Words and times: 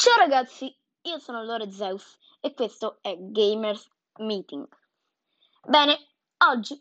Ciao 0.00 0.16
ragazzi, 0.16 0.72
io 1.02 1.18
sono 1.18 1.42
Lore 1.42 1.72
Zeus 1.72 2.16
e 2.38 2.54
questo 2.54 2.98
è 3.00 3.16
Gamers 3.18 3.90
Meeting. 4.18 4.64
Bene, 5.66 5.98
oggi 6.46 6.80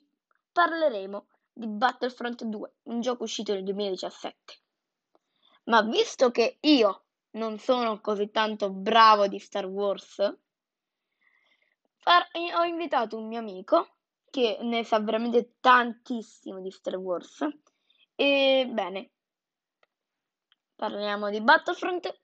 parleremo 0.51 1.27
di 1.51 1.65
Battlefront 1.65 2.43
2, 2.43 2.73
un 2.83 3.01
gioco 3.01 3.23
uscito 3.23 3.53
nel 3.53 3.63
2017. 3.63 4.59
Ma 5.63 5.81
visto 5.81 6.29
che 6.29 6.59
io 6.61 7.05
non 7.31 7.57
sono 7.57 7.99
così 8.01 8.29
tanto 8.29 8.69
bravo 8.69 9.25
di 9.25 9.39
Star 9.39 9.65
Wars, 9.65 10.17
far- 11.97 12.29
ho 12.55 12.63
invitato 12.65 13.17
un 13.17 13.27
mio 13.27 13.39
amico 13.39 13.95
che 14.29 14.59
ne 14.61 14.83
sa 14.83 14.99
veramente 14.99 15.55
tantissimo 15.59 16.61
di 16.61 16.69
Star 16.69 16.97
Wars. 16.97 17.47
E 18.13 18.69
bene, 18.71 19.09
parliamo 20.75 21.31
di 21.31 21.41
Battlefront, 21.41 22.15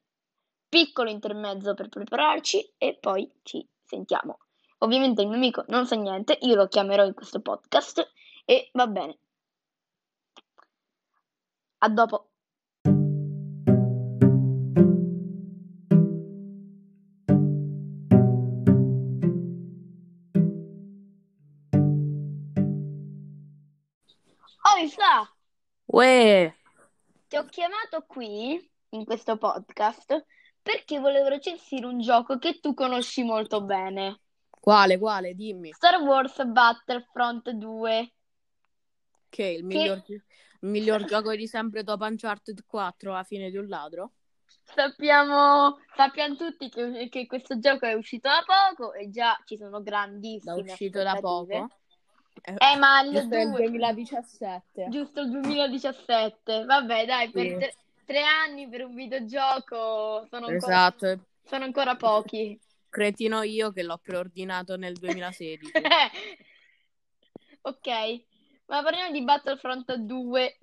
piccolo 0.73 1.11
intermezzo 1.11 1.75
per 1.75 1.87
prepararci 1.87 2.73
e 2.79 2.97
poi 2.99 3.31
ci 3.43 3.63
sentiamo. 3.83 4.39
Ovviamente 4.79 5.21
il 5.21 5.27
mio 5.27 5.37
amico 5.37 5.63
non 5.67 5.85
sa 5.85 5.95
niente, 5.95 6.35
io 6.41 6.55
lo 6.55 6.67
chiamerò 6.67 7.05
in 7.05 7.13
questo 7.13 7.41
podcast 7.41 8.11
e 8.43 8.71
va 8.73 8.87
bene. 8.87 9.19
A 11.77 11.89
dopo. 11.89 12.29
Oh, 24.65 24.81
mi 24.81 24.89
sa, 24.89 25.31
Uè, 25.85 26.51
ti 27.27 27.35
ho 27.37 27.45
chiamato 27.45 28.05
qui 28.07 28.71
in 28.89 29.05
questo 29.05 29.37
podcast 29.37 30.25
perché 30.63 30.97
volevo 30.99 31.27
recensire 31.27 31.85
un 31.85 31.99
gioco 31.99 32.39
che 32.39 32.59
tu 32.59 32.73
conosci 32.73 33.23
molto 33.23 33.61
bene. 33.63 34.21
quale, 34.49 34.97
quale? 34.97 35.33
Dimmi. 35.33 35.73
Star 35.73 36.01
Wars 36.01 36.43
Battlefront 36.45 37.49
2. 37.51 38.13
Che 39.29 39.43
è 39.43 39.49
il 39.49 39.65
miglior, 39.65 40.01
il 40.07 40.23
miglior 40.61 41.03
gioco 41.05 41.35
di 41.35 41.47
sempre 41.47 41.83
dopo 41.83 42.05
Uncharted 42.05 42.63
4 42.65 43.11
alla 43.11 43.23
fine 43.23 43.49
di 43.49 43.57
un 43.57 43.67
ladro? 43.67 44.11
Sappiamo, 44.63 45.77
sappiamo 45.95 46.35
tutti 46.35 46.69
che, 46.69 47.07
che 47.09 47.25
questo 47.25 47.59
gioco 47.59 47.85
è 47.85 47.93
uscito 47.93 48.29
da 48.29 48.43
poco 48.45 48.93
e 48.93 49.09
già 49.09 49.37
ci 49.45 49.57
sono 49.57 49.81
grandissime 49.81 50.55
Da 50.55 50.61
uscito 50.61 51.03
da 51.03 51.17
poco. 51.19 51.69
Eh, 52.45 52.77
ma 52.77 53.01
il 53.01 53.11
Questo 53.11 53.35
è 53.35 53.41
il 53.41 53.49
2, 53.49 53.69
2017. 53.69 54.87
giusto 54.89 55.21
il 55.21 55.29
2017. 55.29 56.65
Vabbè, 56.65 57.05
dai, 57.05 57.31
per 57.31 57.43
Sì. 57.43 57.57
tre, 57.57 57.73
tre 58.05 58.21
anni 58.21 58.67
per 58.67 58.85
un 58.85 58.95
videogioco 58.95 60.25
sono 60.29 60.47
ancora, 60.47 60.55
Esatto, 60.55 61.25
sono 61.43 61.63
ancora 61.63 61.95
pochi. 61.95 62.59
cretino 62.89 63.41
io 63.41 63.71
che 63.71 63.83
l'ho 63.83 63.97
preordinato 63.97 64.75
nel 64.77 64.93
2016. 64.93 65.71
Ok, 67.65 67.87
ma 68.65 68.83
parliamo 68.83 69.11
di 69.11 69.23
Battlefront 69.23 69.93
2. 69.95 70.57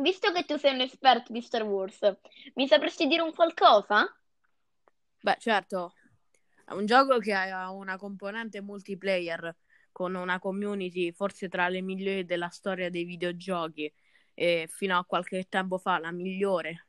Visto 0.00 0.32
che 0.32 0.44
tu 0.46 0.56
sei 0.56 0.72
un 0.72 0.80
esperto 0.80 1.34
di 1.34 1.42
Star 1.42 1.64
Wars, 1.64 2.16
mi 2.54 2.66
sapresti 2.66 3.06
dire 3.06 3.20
un 3.20 3.34
qualcosa? 3.34 4.06
Beh, 5.20 5.36
certo, 5.38 5.92
è 6.64 6.72
un 6.72 6.86
gioco 6.86 7.18
che 7.18 7.34
ha 7.34 7.70
una 7.70 7.98
componente 7.98 8.62
multiplayer 8.62 9.54
con 9.92 10.14
una 10.14 10.38
community 10.38 11.12
forse 11.12 11.48
tra 11.50 11.68
le 11.68 11.82
migliori 11.82 12.24
della 12.24 12.48
storia 12.48 12.88
dei 12.88 13.04
videogiochi 13.04 13.92
e 14.40 14.70
fino 14.72 14.96
a 14.96 15.04
qualche 15.04 15.48
tempo 15.50 15.76
fa 15.76 15.98
la 15.98 16.10
migliore 16.10 16.86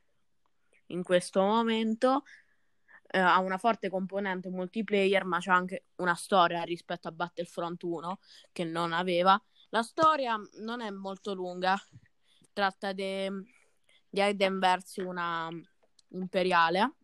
in 0.86 1.02
questo 1.02 1.42
momento. 1.42 2.22
Eh, 3.06 3.18
ha 3.18 3.38
una 3.40 3.58
forte 3.58 3.90
componente 3.90 4.48
multiplayer, 4.48 5.26
ma 5.26 5.38
c'è 5.38 5.50
anche 5.50 5.84
una 5.96 6.14
storia 6.14 6.62
rispetto 6.62 7.08
a 7.08 7.12
Battlefront 7.12 7.82
1 7.82 8.18
che 8.52 8.64
non 8.64 8.94
aveva. 8.94 9.38
La 9.68 9.82
storia 9.82 10.34
non 10.60 10.80
è 10.80 10.88
molto 10.88 11.34
lunga, 11.34 11.78
tratta 12.54 12.94
de- 12.94 13.30
di 14.08 14.22
Aiden 14.22 14.58
versi 14.58 15.02
una 15.02 15.50
imperiale 16.08 16.94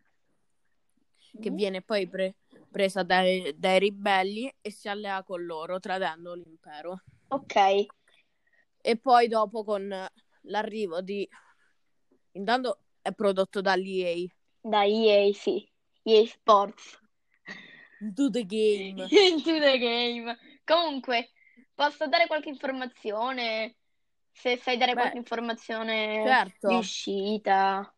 che 1.38 1.50
viene 1.50 1.82
poi 1.82 2.08
pre- 2.08 2.36
presa 2.70 3.02
dai, 3.02 3.54
dai 3.54 3.78
ribelli 3.80 4.50
e 4.62 4.70
si 4.70 4.88
allea 4.88 5.22
con 5.22 5.44
loro, 5.44 5.78
tradendo 5.78 6.32
l'impero. 6.32 7.02
Ok, 7.28 7.86
E 8.80 8.96
poi 8.96 9.28
dopo 9.28 9.64
con 9.64 10.08
l'arrivo 10.48 11.00
di... 11.00 11.28
Intanto 12.32 12.80
è 13.00 13.12
prodotto 13.12 13.60
dall'EA. 13.60 14.26
da 14.60 14.84
EA, 14.84 15.32
sì, 15.32 15.66
EA 16.02 16.26
Sports. 16.26 16.98
Do 17.98 18.30
the 18.30 18.44
game. 18.44 19.06
Into 19.10 19.58
the 19.58 19.78
game. 19.78 20.38
Comunque, 20.64 21.30
posso 21.74 22.06
dare 22.06 22.26
qualche 22.26 22.48
informazione? 22.48 23.76
Se 24.30 24.56
sai 24.56 24.76
dare 24.76 24.92
Beh, 24.94 25.00
qualche 25.00 25.18
informazione 25.18 26.22
certo. 26.24 26.68
di 26.68 26.74
uscita. 26.76 27.92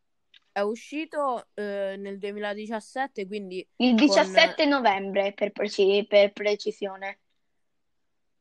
È 0.53 0.61
uscito 0.61 1.49
eh, 1.55 1.97
nel 1.99 2.19
2017, 2.19 3.27
quindi, 3.27 3.67
Il 3.77 3.89
con- 3.97 4.07
17 4.07 4.65
novembre, 4.65 5.33
per, 5.35 5.53
preci- 5.53 6.07
per 6.09 6.33
precisione. 6.33 7.21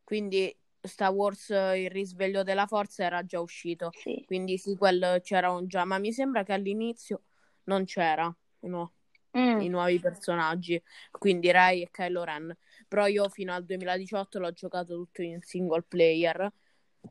quindi 0.03 0.55
Star 0.81 1.11
Wars 1.11 1.49
eh, 1.49 1.83
Il 1.83 1.89
risveglio 1.89 2.43
della 2.43 2.65
forza 2.65 3.03
era 3.03 3.25
già 3.25 3.39
uscito. 3.39 3.89
Sì. 3.91 4.23
Quindi 4.25 4.57
sì, 4.57 4.75
quello 4.75 5.19
c'era 5.21 5.51
un 5.51 5.67
già, 5.67 5.85
ma 5.85 5.97
mi 5.97 6.11
sembra 6.11 6.43
che 6.43 6.53
all'inizio 6.53 7.23
non 7.63 7.85
c'era, 7.85 8.33
no. 8.61 8.93
Mm. 9.37 9.61
i 9.61 9.67
nuovi 9.69 9.99
personaggi, 9.99 10.81
quindi 11.11 11.51
Rey 11.51 11.83
e 11.83 11.89
Kylo 11.91 12.23
Ren. 12.23 12.55
Però 12.87 13.05
io 13.05 13.29
fino 13.29 13.53
al 13.53 13.63
2018 13.63 14.39
l'ho 14.39 14.51
giocato 14.51 14.95
tutto 14.95 15.21
in 15.21 15.39
single 15.41 15.83
player 15.87 16.51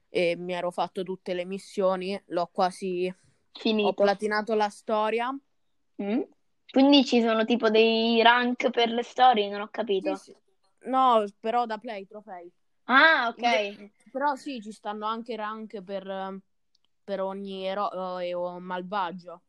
e 0.08 0.34
mi 0.36 0.52
ero 0.52 0.72
fatto 0.72 1.04
tutte 1.04 1.32
le 1.32 1.44
missioni, 1.44 2.20
l'ho 2.26 2.48
quasi 2.52 3.06
ho 3.08 3.60
Finito. 3.60 3.92
platinato 3.92 4.54
la 4.54 4.68
storia. 4.68 5.30
Mm. 6.02 6.22
Quindi 6.70 7.04
ci 7.04 7.20
sono 7.20 7.44
tipo 7.44 7.70
dei 7.70 8.20
rank 8.22 8.70
per 8.70 8.90
le 8.90 9.02
storie, 9.02 9.48
non 9.48 9.60
ho 9.60 9.68
capito. 9.70 10.16
Sì, 10.16 10.32
sì. 10.32 10.36
No, 10.88 11.24
però 11.38 11.66
da 11.66 11.78
play 11.78 12.06
trofei. 12.06 12.50
Ah, 12.90 13.28
ok. 13.28 13.90
Però 14.10 14.34
sì, 14.34 14.60
ci 14.62 14.72
stanno 14.72 15.06
anche 15.06 15.36
rank 15.36 15.82
per, 15.82 16.08
eh, 16.08 16.40
per 17.04 17.20
ogni 17.20 17.66
eroe 17.66 18.32
o 18.34 18.58
malvagio. 18.58 19.42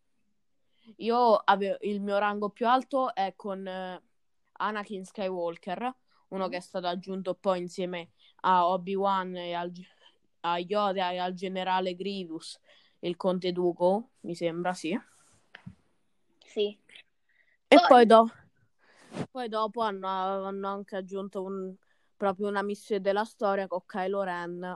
Io 0.97 1.35
avevo 1.35 1.77
il 1.81 2.01
mio 2.01 2.17
rango 2.17 2.49
più 2.49 2.67
alto 2.67 3.13
è 3.13 3.33
con 3.35 3.65
eh, 3.65 4.01
Anakin 4.53 5.05
Skywalker, 5.05 5.95
uno 6.29 6.47
che 6.49 6.57
è 6.57 6.61
stato 6.61 6.87
aggiunto 6.87 7.35
poi 7.35 7.59
insieme 7.59 8.09
a 8.41 8.67
Obi-Wan 8.67 9.35
e 9.35 9.53
al, 9.53 9.71
a 10.41 10.57
Yoda 10.57 11.11
e 11.11 11.17
al 11.17 11.33
generale 11.33 11.95
Grievous, 11.95 12.59
il 12.99 13.15
conte 13.15 13.51
Dooku, 13.51 14.09
mi 14.21 14.35
sembra, 14.35 14.73
sì. 14.73 14.99
Sì. 16.43 16.77
E 17.67 17.75
Poi- 17.75 17.87
poi, 17.87 18.05
do- 18.05 18.31
poi 19.31 19.47
dopo 19.47 19.81
hanno, 19.81 20.07
hanno 20.45 20.67
anche 20.67 20.95
aggiunto 20.97 21.43
un- 21.43 21.73
proprio 22.19 22.49
una 22.49 22.61
missione 22.61 22.99
della 22.99 23.23
storia 23.23 23.65
con 23.65 23.85
Kylo 23.85 24.23
Ren, 24.23 24.75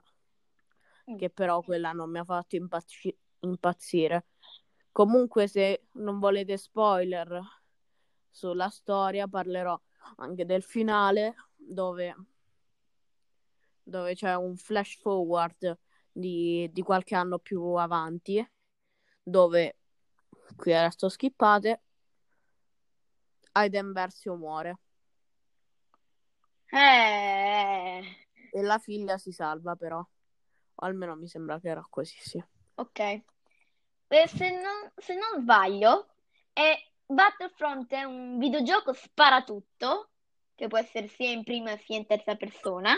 Mm. 1.12 1.18
che 1.18 1.30
però 1.30 1.62
quella 1.62 1.92
non 1.92 2.10
mi 2.10 2.20
ha 2.20 2.24
fatto 2.24 2.56
impazzi- 2.56 3.14
impazzire. 3.40 4.28
Comunque, 4.90 5.50
se 5.50 5.88
non 5.96 6.20
volete 6.20 6.56
spoiler 6.56 7.42
sulla 8.30 8.70
storia, 8.70 9.28
parlerò 9.28 9.78
anche 10.18 10.46
del 10.46 10.64
finale, 10.64 11.36
dove, 11.56 12.16
dove 13.84 14.16
c'è 14.16 14.34
un 14.36 14.56
flash 14.56 14.98
forward 15.02 15.78
di, 16.10 16.70
di 16.72 16.82
qualche 16.82 17.16
anno 17.16 17.38
più 17.40 17.62
avanti, 17.74 18.46
dove 19.22 19.80
qui 20.56 20.74
adesso 20.74 21.10
skippate. 21.10 21.82
Aiden 23.52 23.92
Versio 23.92 24.36
muore 24.36 24.78
Eh, 26.74 28.02
e 28.50 28.62
la 28.62 28.80
figlia 28.80 29.18
si 29.18 29.32
salva 29.32 29.76
però. 29.76 30.00
O 30.00 30.86
almeno 30.86 31.16
mi 31.16 31.28
sembra 31.28 31.60
che 31.60 31.70
era 31.70 31.86
così, 31.90 32.18
sì. 32.20 32.44
ok. 32.76 33.00
Eh, 33.00 34.28
se 34.28 34.52
non, 34.52 34.92
se 34.96 35.16
non 35.16 35.42
sbaglio, 35.42 36.14
è 36.54 36.76
Battlefront 37.06 37.92
è 37.92 38.04
un 38.04 38.38
videogioco 38.38 38.94
sparatutto, 38.94 40.10
che 40.56 40.68
può 40.68 40.78
essere 40.78 41.08
sia 41.08 41.32
in 41.32 41.44
prima 41.44 41.76
sia 41.78 41.98
in 41.98 42.06
terza 42.06 42.36
persona. 42.36 42.94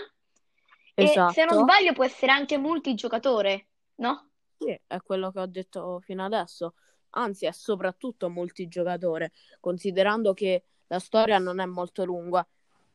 E 0.98 1.24
se 1.26 1.46
non 1.46 1.56
Esatto. 1.56 1.62
sbaglio 1.62 1.94
può 1.94 2.04
essere 2.04 2.32
anche 2.32 2.58
multigiocatore, 2.58 3.68
no? 3.96 4.30
Sì, 4.58 4.78
è 4.88 5.02
quello 5.02 5.32
che 5.32 5.40
ho 5.40 5.46
detto 5.46 6.00
fino 6.02 6.24
adesso. 6.24 6.76
Anzi, 7.12 7.46
è 7.46 7.52
soprattutto 7.52 8.30
multigiocatore, 8.30 9.32
considerando 9.60 10.34
che 10.34 10.66
la 10.88 11.00
storia 11.00 11.38
non 11.38 11.60
è 11.60 11.66
molto 11.66 12.04
lunga. 12.06 12.46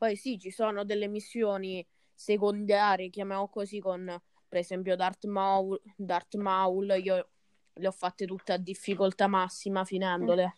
Poi 0.01 0.17
sì, 0.17 0.39
ci 0.39 0.51
sono 0.51 0.83
delle 0.83 1.09
missioni 1.09 1.87
secondarie, 2.15 3.11
chiamiamo 3.11 3.51
così, 3.51 3.81
con 3.81 4.07
per 4.49 4.59
esempio 4.59 4.97
Darth 4.97 5.27
Maul, 5.27 5.79
Darth 5.95 6.37
Maul, 6.37 6.99
io 7.03 7.29
le 7.75 7.87
ho 7.87 7.91
fatte 7.91 8.25
tutte 8.25 8.55
a 8.55 8.57
difficoltà 8.57 9.27
massima 9.27 9.85
finendole. 9.85 10.55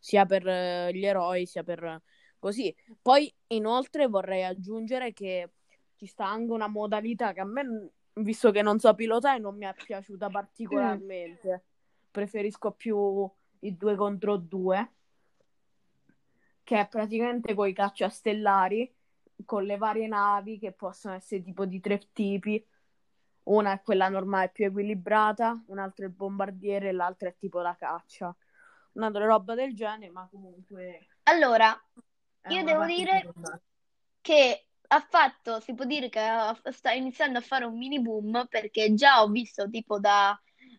sia 0.00 0.26
per 0.26 0.48
eh, 0.48 0.90
gli 0.92 1.06
eroi 1.06 1.46
sia 1.46 1.62
per 1.62 2.02
così. 2.40 2.74
Poi 3.00 3.32
inoltre 3.48 4.08
vorrei 4.08 4.42
aggiungere 4.42 5.12
che 5.12 5.52
ci 5.94 6.06
sta 6.06 6.26
anche 6.26 6.50
una 6.50 6.66
modalità 6.66 7.32
che 7.32 7.42
a 7.42 7.44
me, 7.44 7.92
visto 8.14 8.50
che 8.50 8.62
non 8.62 8.80
so 8.80 8.92
pilotare, 8.96 9.38
non 9.38 9.56
mi 9.56 9.66
è 9.66 9.74
piaciuta 9.80 10.28
particolarmente. 10.28 11.48
Mm. 11.52 12.10
Preferisco 12.10 12.72
più 12.72 13.30
i 13.60 13.76
due 13.76 13.94
contro 13.94 14.36
due, 14.36 14.95
che 16.66 16.80
è 16.80 16.88
praticamente 16.88 17.54
con 17.54 17.68
i 17.68 17.72
cacciastellari, 17.72 18.92
con 19.44 19.62
le 19.62 19.76
varie 19.76 20.08
navi 20.08 20.58
che 20.58 20.72
possono 20.72 21.14
essere 21.14 21.40
tipo 21.40 21.64
di 21.64 21.78
tre 21.78 22.08
tipi. 22.12 22.66
Una 23.44 23.74
è 23.74 23.82
quella 23.82 24.08
normale 24.08 24.48
più 24.48 24.66
equilibrata, 24.66 25.62
un'altra 25.68 26.04
è 26.04 26.08
il 26.08 26.14
bombardiere 26.14 26.88
e 26.88 26.92
l'altra 26.92 27.28
è 27.28 27.36
tipo 27.38 27.60
la 27.60 27.76
caccia. 27.76 28.34
Un'altra 28.94 29.26
roba 29.26 29.54
del 29.54 29.76
genere, 29.76 30.10
ma 30.10 30.26
comunque... 30.28 31.06
Allora, 31.22 31.80
io 32.48 32.64
devo 32.64 32.84
dire 32.84 33.32
che 34.20 34.66
ha 34.88 35.06
fatto, 35.08 35.60
si 35.60 35.72
può 35.72 35.84
dire 35.84 36.08
che 36.08 36.20
sta 36.72 36.90
iniziando 36.90 37.38
a 37.38 37.42
fare 37.42 37.64
un 37.64 37.78
mini 37.78 38.00
boom 38.00 38.46
perché 38.48 38.92
già 38.94 39.22
ho 39.22 39.28
visto 39.28 39.70
tipo 39.70 40.00
da, 40.00 40.36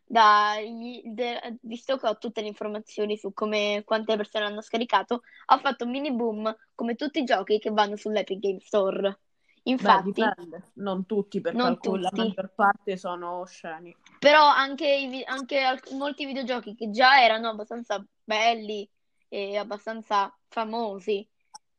da 0.09 0.55
de, 1.03 1.57
visto 1.61 1.97
che 1.97 2.07
ho 2.07 2.17
tutte 2.17 2.41
le 2.41 2.47
informazioni 2.47 3.17
su 3.17 3.33
come 3.33 3.83
quante 3.85 4.15
persone 4.15 4.45
hanno 4.45 4.61
scaricato, 4.61 5.21
ha 5.47 5.57
fatto 5.57 5.83
un 5.83 5.91
mini 5.91 6.13
boom 6.13 6.55
come 6.73 6.95
tutti 6.95 7.19
i 7.19 7.25
giochi 7.25 7.59
che 7.59 7.71
vanno 7.71 7.97
sull'Epic 7.97 8.39
Game 8.39 8.59
Store. 8.59 9.19
Infatti, 9.63 10.11
Beh, 10.11 10.61
non 10.75 11.05
tutti 11.05 11.41
perché 11.41 11.57
non 11.57 11.77
tutti. 11.77 11.99
la 11.99 12.09
maggior 12.13 12.53
parte 12.55 12.95
sono 12.95 13.41
osceni. 13.41 13.93
Però 14.17 14.45
anche, 14.45 15.23
anche 15.25 15.61
molti 15.91 16.25
videogiochi 16.25 16.73
che 16.73 16.89
già 16.89 17.21
erano 17.21 17.49
abbastanza 17.49 18.01
belli 18.23 18.89
e 19.27 19.57
abbastanza 19.57 20.33
famosi 20.47 21.27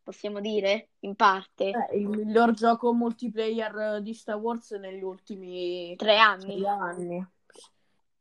possiamo 0.09 0.41
dire, 0.41 0.89
in 1.01 1.15
parte. 1.17 1.71
Eh, 1.91 1.99
il 1.99 2.09
miglior 2.09 2.53
gioco 2.53 2.95
multiplayer 2.95 4.01
di 4.01 4.15
Star 4.15 4.37
Wars 4.37 4.71
negli 4.73 5.03
ultimi 5.03 5.95
tre 5.97 6.17
anni. 6.17 6.53
Sei 6.53 6.67
anni. 6.67 7.27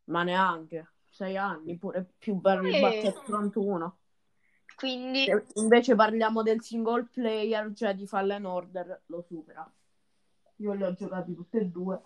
Ma 0.08 0.24
neanche, 0.24 0.94
sei 1.10 1.38
anni, 1.38 1.78
pure 1.78 2.14
più 2.18 2.36
bello 2.36 2.62
di 2.62 2.80
Battlefront 2.80 3.56
1. 3.56 3.98
Quindi... 4.76 5.26
invece 5.56 5.96
parliamo 5.96 6.44
del 6.44 6.62
single 6.62 7.08
player, 7.12 7.74
cioè 7.74 7.96
di 7.96 8.06
Fallen 8.06 8.46
Order, 8.46 9.02
lo 9.08 9.22
supera. 9.22 9.70
Io 10.58 10.74
li 10.74 10.84
ho 10.84 10.94
giocati 10.94 11.34
tutti 11.34 11.58
e 11.58 11.66
due. 11.66 12.02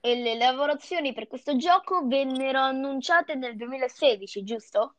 E 0.00 0.14
le 0.16 0.36
lavorazioni 0.36 1.14
per 1.14 1.26
questo 1.26 1.56
gioco 1.56 2.06
vennero 2.06 2.60
annunciate 2.60 3.34
nel 3.34 3.56
2016, 3.56 4.44
giusto? 4.44 4.96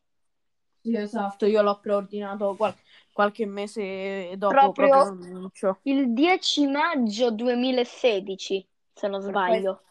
Sì, 0.82 0.96
esatto, 0.96 1.46
io 1.46 1.62
l'ho 1.62 1.80
preordinato 1.80 2.56
qual- 2.56 2.76
qualche 3.14 3.46
mese 3.46 4.34
dopo 4.36 4.72
proprio, 4.72 4.90
proprio 4.90 5.80
il 5.84 6.12
10 6.12 6.68
maggio 6.68 7.32
2016, 7.32 8.68
se 8.94 9.08
non 9.08 9.22
sbaglio. 9.22 9.82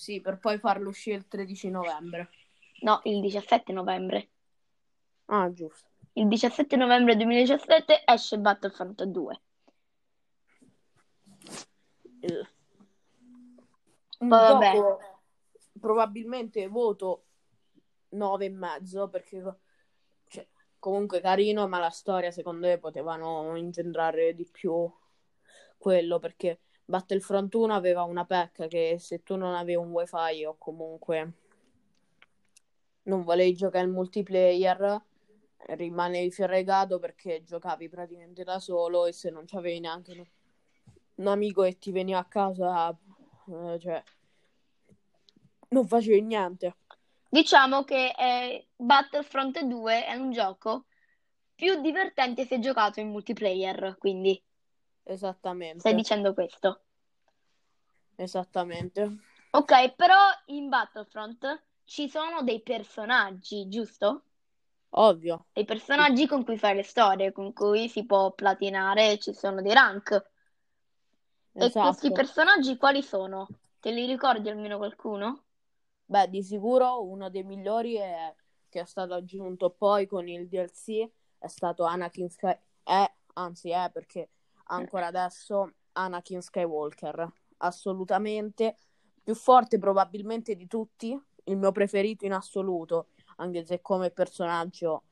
Poi... 0.00 0.14
Sì, 0.14 0.20
per 0.20 0.38
poi 0.38 0.58
farlo 0.58 0.88
uscire 0.88 1.16
il 1.16 1.28
13 1.28 1.68
novembre. 1.68 2.30
No, 2.80 3.00
il 3.04 3.20
17 3.20 3.72
novembre. 3.72 4.30
Ah, 5.26 5.52
giusto. 5.52 5.88
Il 6.14 6.26
17 6.26 6.76
novembre 6.76 7.16
2017 7.16 8.02
esce 8.06 8.38
Battlefront 8.38 9.04
2. 9.04 9.40
Eh. 12.20 12.48
Un 14.20 14.28
vabbè. 14.28 14.72
probabilmente 15.78 16.66
voto 16.66 17.24
9 18.10 18.44
e 18.44 18.50
mezzo 18.50 19.08
perché 19.08 19.42
comunque 20.78 21.20
carino, 21.20 21.68
ma 21.68 21.78
la 21.78 21.90
storia 21.90 22.30
secondo 22.30 22.66
me 22.66 22.78
potevano 22.78 23.54
ingedrare 23.56 24.34
di 24.34 24.46
più 24.50 24.90
quello 25.78 26.18
perché 26.18 26.60
Battlefront 26.90 27.54
1 27.54 27.72
aveva 27.72 28.02
una 28.02 28.24
pecca 28.24 28.66
che 28.66 28.96
se 28.98 29.22
tu 29.22 29.36
non 29.36 29.54
avevi 29.54 29.76
un 29.76 29.92
wifi 29.92 30.44
o 30.44 30.56
comunque 30.58 31.32
non 33.04 33.22
volevi 33.22 33.54
giocare 33.54 33.84
il 33.84 33.92
multiplayer 33.92 35.00
rimanevi 35.56 36.32
fregato 36.32 36.98
perché 36.98 37.44
giocavi 37.44 37.88
praticamente 37.88 38.42
da 38.42 38.58
solo 38.58 39.06
e 39.06 39.12
se 39.12 39.30
non 39.30 39.44
c'avevi 39.46 39.78
neanche 39.78 40.30
un 41.14 41.26
amico 41.28 41.62
che 41.62 41.78
ti 41.78 41.92
veniva 41.92 42.18
a 42.18 42.24
casa 42.24 42.90
eh, 42.90 43.78
cioè 43.78 44.02
non 45.68 45.86
facevi 45.86 46.22
niente. 46.22 46.74
Diciamo 47.28 47.84
che 47.84 48.12
eh, 48.18 48.66
Battlefront 48.74 49.62
2 49.62 50.06
è 50.06 50.14
un 50.14 50.32
gioco 50.32 50.86
più 51.54 51.80
divertente 51.80 52.44
se 52.46 52.58
giocato 52.58 52.98
in 52.98 53.10
multiplayer, 53.10 53.94
quindi 53.96 54.42
Esattamente. 55.02 55.80
stai 55.80 55.94
dicendo 55.94 56.34
questo. 56.34 56.82
Esattamente. 58.16 59.16
Ok, 59.50 59.94
però 59.94 60.16
in 60.46 60.68
Battlefront 60.68 61.62
ci 61.84 62.08
sono 62.08 62.42
dei 62.42 62.62
personaggi, 62.62 63.68
giusto? 63.68 64.22
Ovvio. 64.90 65.46
Dei 65.52 65.64
personaggi 65.64 66.26
con 66.26 66.44
cui 66.44 66.58
fare 66.58 66.74
le 66.76 66.82
storie, 66.82 67.32
con 67.32 67.52
cui 67.52 67.88
si 67.88 68.04
può 68.04 68.32
platinare, 68.32 69.18
ci 69.18 69.32
sono 69.32 69.62
dei 69.62 69.72
rank. 69.72 70.12
E 71.52 71.64
Esatto. 71.64 71.88
questi 71.88 72.12
personaggi 72.12 72.76
quali 72.76 73.02
sono? 73.02 73.48
Te 73.80 73.90
li 73.90 74.06
ricordi 74.06 74.48
almeno 74.48 74.76
qualcuno? 74.76 75.44
Beh, 76.04 76.28
di 76.28 76.42
sicuro 76.42 77.02
uno 77.02 77.30
dei 77.30 77.42
migliori 77.42 77.94
è, 77.96 78.34
che 78.68 78.80
è 78.80 78.84
stato 78.84 79.14
aggiunto 79.14 79.70
poi 79.70 80.06
con 80.06 80.28
il 80.28 80.48
DLC 80.48 81.08
è 81.38 81.48
stato 81.48 81.84
Anakin 81.84 82.28
Sky... 82.28 82.56
È, 82.82 83.12
anzi 83.34 83.70
è 83.70 83.90
perché 83.92 84.28
ancora 84.76 85.06
adesso 85.06 85.72
Anakin 85.92 86.40
Skywalker. 86.40 87.30
Assolutamente 87.58 88.76
più 89.22 89.34
forte 89.34 89.78
probabilmente 89.78 90.54
di 90.54 90.66
tutti, 90.66 91.18
il 91.44 91.56
mio 91.56 91.72
preferito 91.72 92.24
in 92.24 92.32
assoluto, 92.32 93.08
anche 93.36 93.64
se 93.64 93.80
come 93.80 94.10
personaggio 94.10 95.04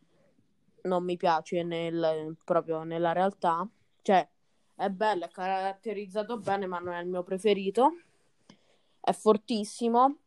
non 0.83 1.05
mi 1.05 1.17
piace 1.17 1.63
nel, 1.63 2.37
proprio 2.45 2.83
nella 2.83 3.13
realtà. 3.13 3.69
Cioè, 4.03 4.29
è 4.75 4.89
bello, 4.89 5.25
è 5.25 5.29
caratterizzato 5.29 6.39
bene, 6.39 6.67
ma 6.67 6.79
non 6.79 6.95
è 6.95 7.01
il 7.01 7.09
mio 7.09 7.23
preferito. 7.23 7.93
È 9.01 9.13
fortissimo 9.13 10.19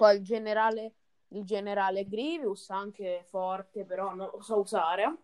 poi 0.00 0.16
il 0.16 0.22
generale, 0.22 0.94
il 1.28 1.44
generale 1.44 2.06
Grievous, 2.06 2.70
anche 2.70 3.22
forte, 3.28 3.84
però 3.84 4.14
non 4.14 4.30
lo 4.32 4.40
so 4.40 4.60
usare. 4.60 5.16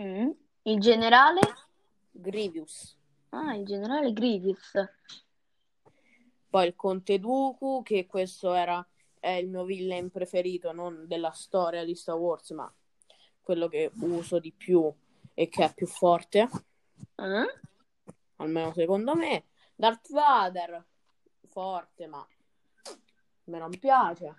Mm. 0.00 0.30
Il 0.62 0.78
generale? 0.78 1.40
Grievous. 2.12 2.96
Ah, 3.30 3.54
il 3.56 3.64
generale 3.64 4.12
Grievous. 4.12 4.72
Poi 6.48 6.66
il 6.66 6.76
Conte 6.76 7.18
Dooku, 7.18 7.82
che 7.82 8.06
questo 8.06 8.52
era 8.52 8.86
è 9.18 9.30
il 9.30 9.48
mio 9.48 9.64
villain 9.64 10.10
preferito, 10.10 10.72
non 10.72 11.06
della 11.06 11.30
storia 11.30 11.84
di 11.84 11.94
Star 11.94 12.16
Wars, 12.16 12.50
ma 12.50 12.72
quello 13.40 13.68
che 13.68 13.90
uso 14.00 14.38
di 14.38 14.52
più 14.52 14.92
e 15.32 15.48
che 15.48 15.64
è 15.64 15.72
più 15.72 15.86
forte. 15.86 16.48
Uh-huh. 17.16 17.46
Almeno 18.36 18.72
secondo 18.74 19.14
me. 19.14 19.46
Darth 19.74 20.12
Vader, 20.12 20.84
forte, 21.48 22.06
ma 22.06 22.26
me 23.44 23.58
non 23.58 23.78
piace. 23.78 24.34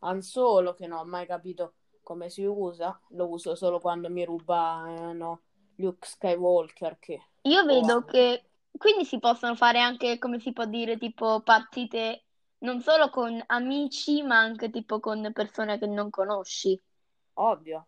Han 0.00 0.22
Solo, 0.22 0.74
che 0.74 0.86
non 0.86 1.00
ho 1.00 1.04
mai 1.04 1.26
capito 1.26 1.74
come 2.02 2.30
si 2.30 2.44
usa, 2.44 2.98
lo 3.10 3.28
uso 3.28 3.54
solo 3.54 3.78
quando 3.80 4.08
mi 4.08 4.24
rubano 4.24 5.43
Luke 5.76 6.06
Skywalker. 6.06 6.98
Che... 6.98 7.22
Io 7.42 7.64
vedo 7.64 7.94
oh. 7.96 8.04
che 8.04 8.44
quindi 8.76 9.04
si 9.04 9.18
possono 9.18 9.54
fare 9.54 9.80
anche, 9.80 10.18
come 10.18 10.40
si 10.40 10.52
può 10.52 10.64
dire, 10.64 10.98
tipo 10.98 11.40
partite 11.40 12.22
non 12.58 12.80
solo 12.80 13.10
con 13.10 13.42
amici, 13.46 14.22
ma 14.22 14.38
anche 14.38 14.70
tipo 14.70 14.98
con 14.98 15.30
persone 15.32 15.78
che 15.78 15.86
non 15.86 16.10
conosci. 16.10 16.80
Ovvio. 17.34 17.86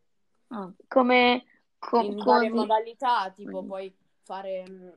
Oh, 0.49 0.75
come 0.87 1.45
co- 1.79 2.01
in 2.01 2.17
varie 2.17 2.51
modalità, 2.51 3.31
tipo 3.31 3.63
mm. 3.63 3.67
puoi 3.67 3.97
fare 4.23 4.65
mm, 4.69 4.89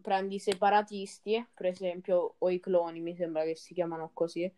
prendi 0.00 0.38
separatisti, 0.38 1.46
per 1.54 1.66
esempio, 1.66 2.34
o 2.38 2.50
i 2.50 2.58
cloni, 2.58 3.00
mi 3.00 3.14
sembra 3.14 3.44
che 3.44 3.54
si 3.54 3.74
chiamano 3.74 4.10
così. 4.12 4.50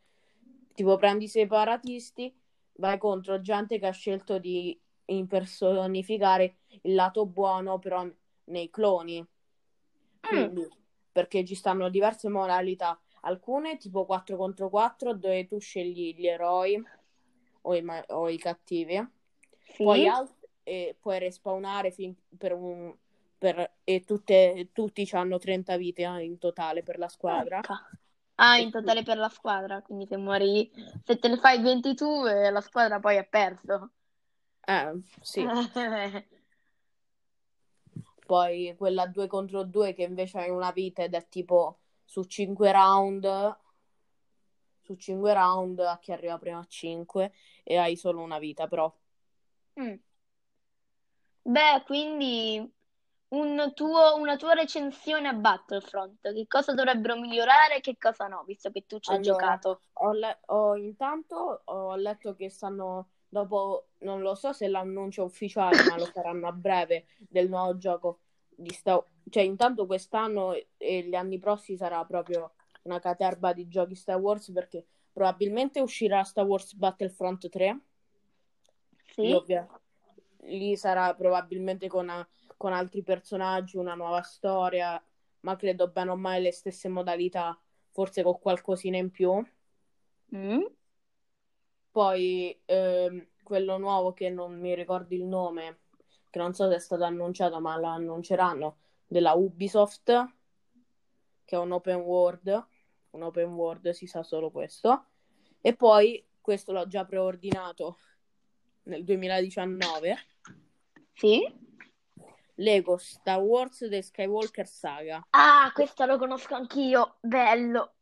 Tipo, 0.73 0.97
prendi 0.97 1.29
separatisti, 1.29 2.35
vai 2.75 2.99
contro 2.99 3.41
gente 3.41 3.79
che 3.79 3.87
ha 3.87 3.93
scelto 3.93 4.39
di 4.39 4.79
impersonificare 5.09 6.57
il 6.83 6.95
lato 6.95 7.27
buono, 7.27 7.79
però 7.79 8.07
nei 8.45 8.71
cloni. 8.71 9.25
Quindi, 10.21 10.61
mm. 10.61 10.79
perché 11.13 11.45
ci 11.45 11.55
stanno 11.55 11.89
diverse 11.89 12.29
modalità. 12.29 12.99
Alcune 13.23 13.77
tipo 13.77 14.05
4 14.05 14.37
contro 14.37 14.69
4 14.69 15.15
dove 15.15 15.47
tu 15.47 15.59
scegli 15.59 16.15
gli 16.15 16.27
eroi 16.27 16.83
o 17.63 17.75
i, 17.75 17.85
o 18.09 18.29
i 18.29 18.39
cattivi. 18.39 19.07
Sì. 19.75 19.83
Poi 19.83 20.07
alt- 20.07 20.37
e 20.63 20.97
puoi 21.01 21.19
respawnare 21.19 21.91
fin- 21.91 22.15
per 22.37 22.53
un, 22.53 22.95
per, 23.39 23.77
e 23.85 24.05
tutte, 24.05 24.69
tutti 24.73 25.09
hanno 25.13 25.39
30 25.39 25.77
vite 25.77 26.03
eh, 26.03 26.25
in 26.25 26.39
totale 26.39 26.83
per 26.83 26.99
la 26.99 27.09
squadra. 27.09 27.59
Ecco. 27.59 27.75
Ah, 28.41 28.59
in 28.59 28.71
totale 28.71 29.03
per 29.03 29.17
la 29.17 29.29
squadra, 29.29 29.83
quindi 29.83 30.07
se 30.07 30.17
muori, 30.17 30.71
se 31.05 31.19
te 31.19 31.27
ne 31.27 31.39
fai 31.39 31.61
20 31.61 31.95
tu, 31.95 32.25
eh, 32.25 32.51
la 32.51 32.61
squadra 32.61 33.01
poi 33.01 33.17
ha 33.17 33.25
perso. 33.25 33.91
Eh, 34.69 35.01
sì. 35.23 35.41
Poi 38.27 38.75
quella 38.77 39.07
2 39.07 39.27
contro 39.27 39.65
2 39.65 39.95
che 39.95 40.03
invece 40.03 40.39
hai 40.39 40.51
una 40.51 40.71
vita 40.71 41.03
ed 41.03 41.15
è 41.15 41.27
tipo 41.29 41.79
su 42.05 42.25
5 42.25 42.71
round. 42.71 43.57
Su 44.83 44.95
5 44.97 45.33
round 45.33 45.79
a 45.81 45.99
chi 45.99 46.13
arriva 46.13 46.37
prima 46.39 46.59
a 46.59 46.67
5 46.69 47.33
e 47.65 47.77
hai 47.77 47.97
solo 47.97 48.21
una 48.21 48.39
vita, 48.39 48.67
però. 48.67 48.95
Mm. 49.81 49.95
Beh, 51.43 51.83
quindi 51.87 52.71
un 53.29 53.73
tuo- 53.75 54.17
una 54.17 54.37
tua 54.37 54.53
recensione 54.53 55.29
a 55.29 55.33
Battlefront, 55.33 56.33
che 56.33 56.47
cosa 56.47 56.75
dovrebbero 56.75 57.19
migliorare 57.19 57.77
e 57.77 57.81
che 57.81 57.97
cosa 57.99 58.27
no, 58.27 58.45
visto 58.45 58.71
che 58.71 58.85
tu 58.87 58.99
ci 58.99 59.11
hai 59.11 59.17
Allora, 59.17 59.53
giocato. 59.53 59.81
ho 59.95 60.13
le- 60.13 60.41
ho- 60.47 60.77
intanto 60.77 61.63
ho 61.65 61.97
letto 61.97 62.35
che 62.35 62.51
stanno 62.51 63.09
dopo, 63.29 63.89
non 63.99 64.21
lo 64.21 64.35
so 64.35 64.53
se 64.53 64.69
l'annuncio 64.69 65.25
ufficiale, 65.25 65.83
ma 65.85 65.97
lo 65.99 66.07
faranno 66.07 66.47
a 66.49 66.53
breve 66.53 67.07
del 67.29 67.49
nuovo 67.49 67.77
gioco 67.77 68.21
di 68.49 68.71
Star 68.71 69.03
Cioè, 69.29 69.43
intanto 69.43 69.87
quest'anno 69.87 70.55
e- 70.77 71.03
gli 71.03 71.15
anni 71.15 71.39
prossimi 71.39 71.77
sarà 71.77 72.05
proprio 72.05 72.53
una 72.83 72.99
caterba 72.99 73.53
di 73.53 73.69
giochi 73.69 73.95
Star 73.95 74.19
Wars 74.19 74.51
perché 74.53 74.87
probabilmente 75.13 75.81
uscirà 75.81 76.23
Star 76.25 76.47
Wars 76.47 76.75
Battlefront 76.75 77.49
3. 77.49 77.67
Lì, 79.17 79.27
Sì? 79.27 79.33
ovvia- 79.33 79.69
lì 80.43 80.77
sarà 80.77 81.15
probabilmente 81.15 81.89
con, 81.89 82.09
a- 82.09 82.27
con 82.57 82.73
altri 82.73 83.03
personaggi, 83.03 83.77
una 83.77 83.95
nuova 83.95 84.23
storia, 84.23 85.03
ma 85.41 85.57
credo 85.57 85.89
bene 85.89 86.11
o 86.11 86.17
male 86.17 86.41
le 86.41 86.53
stesse 86.53 86.89
modalità, 86.89 87.59
forse 87.91 88.23
con 88.23 88.39
qualcosina 88.39 88.97
in 88.97 89.11
più. 89.11 89.45
Mm? 90.35 90.63
Poi 91.99 92.57
ehm, 92.65 93.27
quello 93.43 93.77
nuovo 93.77 94.13
che 94.13 94.31
non 94.31 94.57
mi 94.57 94.73
ricordo 94.73 95.17
il 95.17 95.25
nome, 95.25 95.81
che 96.31 96.39
non 96.39 96.55
so 96.55 96.69
se 96.69 96.77
è 96.77 96.79
stato 96.79 97.03
annunciato, 97.03 97.59
ma 97.59 97.77
lo 97.77 97.89
annunceranno, 97.89 98.77
della 99.05 99.33
Ubisoft, 99.33 100.33
che 101.45 101.57
è 101.57 101.59
un 101.59 101.73
open 101.73 101.97
world. 101.97 102.67
Un 103.11 103.23
open 103.23 103.53
world, 103.53 103.91
si 103.91 104.07
sa 104.07 104.23
solo 104.23 104.53
questo. 104.53 105.07
E 105.61 105.75
poi 105.75 106.25
questo 106.41 106.71
l'ho 106.71 106.87
già 106.87 107.05
preordinato 107.05 107.99
nel 108.85 109.03
2019. 109.03 110.17
Sì? 111.15 111.53
Lego 112.55 112.97
Star 112.97 113.41
Wars 113.41 113.79
The 113.79 114.03
Skywalker 114.03 114.69
Saga. 114.69 115.27
Ah, 115.31 115.73
questo 115.75 116.05
lo 116.05 116.17
conosco 116.17 116.55
anch'io, 116.55 117.17
bello. 117.19 117.95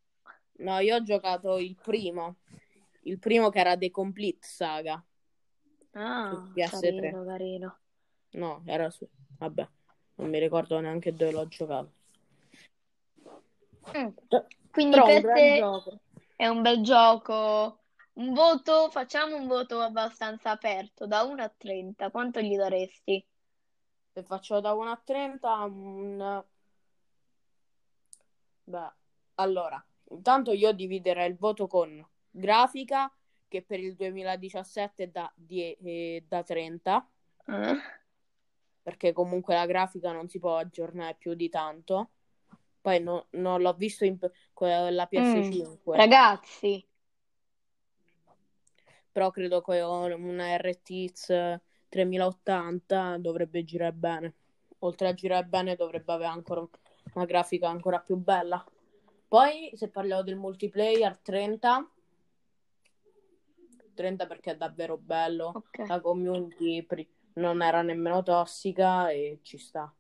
No, 0.58 0.80
io 0.80 0.96
ho 0.96 1.02
giocato 1.02 1.56
il 1.56 1.76
primo, 1.82 2.40
il 3.06 3.18
primo 3.18 3.50
che 3.50 3.58
era 3.60 3.76
The 3.76 3.90
Complete 3.90 4.46
Saga. 4.46 5.02
Ah, 5.92 6.30
Su 6.30 6.52
PS3. 6.52 6.80
carino, 6.80 7.25
carino. 7.25 7.78
No, 8.32 8.62
era 8.66 8.90
su... 8.90 9.08
Vabbè, 9.38 9.68
non 10.16 10.28
mi 10.28 10.38
ricordo 10.38 10.78
neanche 10.80 11.14
dove 11.14 11.32
l'ho 11.32 11.48
giocato. 11.48 11.92
Mm. 13.96 14.08
Quindi 14.70 14.94
Però 14.94 15.06
per 15.06 15.22
te 15.32 15.56
gioco. 15.58 16.00
è 16.36 16.46
un 16.48 16.62
bel 16.62 16.82
gioco. 16.82 17.80
Un 18.14 18.32
voto, 18.32 18.90
facciamo 18.90 19.36
un 19.36 19.46
voto 19.46 19.80
abbastanza 19.80 20.50
aperto, 20.50 21.06
da 21.06 21.22
1 21.22 21.42
a 21.42 21.52
30. 21.54 22.10
Quanto 22.10 22.40
gli 22.40 22.56
daresti? 22.56 23.25
Se 24.12 24.22
faccio 24.22 24.60
da 24.60 24.72
1 24.72 24.90
a 24.90 25.00
30, 25.02 25.54
un... 25.64 26.44
Beh, 28.64 28.92
allora, 29.34 29.82
intanto 30.10 30.52
io 30.52 30.72
dividerei 30.72 31.28
il 31.30 31.36
voto 31.36 31.66
con 31.66 32.04
grafica, 32.36 33.12
che 33.48 33.62
per 33.62 33.80
il 33.80 33.94
2017 33.94 35.04
è 35.04 35.08
da, 35.08 35.32
die- 35.34 35.76
eh, 35.82 36.24
da 36.26 36.42
30, 36.42 37.08
Eh? 37.46 37.76
perché 38.82 39.12
comunque 39.12 39.54
la 39.54 39.66
grafica 39.66 40.12
non 40.12 40.28
si 40.28 40.38
può 40.38 40.56
aggiornare 40.56 41.16
più 41.18 41.34
di 41.34 41.48
tanto. 41.48 42.10
Poi 42.80 43.00
no- 43.02 43.26
non 43.30 43.60
l'ho 43.60 43.72
visto 43.74 44.04
in 44.04 44.18
con 44.52 44.68
la 44.68 45.08
PS5, 45.10 45.96
Ragazzi, 45.96 46.86
però 49.10 49.30
credo 49.30 49.60
che 49.62 49.80
una 49.80 50.56
RTX 50.56 51.58
3080 51.88 53.16
dovrebbe 53.18 53.64
girare 53.64 53.92
bene. 53.92 54.34
Oltre 54.80 55.08
a 55.08 55.14
girare 55.14 55.46
bene, 55.46 55.74
dovrebbe 55.74 56.12
avere 56.12 56.30
ancora 56.30 56.68
una 57.14 57.24
grafica 57.24 57.68
ancora 57.68 57.98
più 57.98 58.16
bella. 58.16 58.64
Poi, 59.26 59.70
se 59.74 59.88
parliamo 59.88 60.22
del 60.22 60.36
multiplayer, 60.36 61.18
30. 61.18 61.90
30 63.96 64.26
perché 64.26 64.52
è 64.52 64.56
davvero 64.56 64.96
bello. 64.98 65.52
ok. 65.54 65.88
La 65.88 66.00
community 66.00 66.84
pri- 66.84 67.08
non 67.34 67.62
era 67.62 67.82
nemmeno 67.82 68.22
tossica 68.22 69.10
e 69.10 69.40
ci 69.42 69.58
sta. 69.58 69.92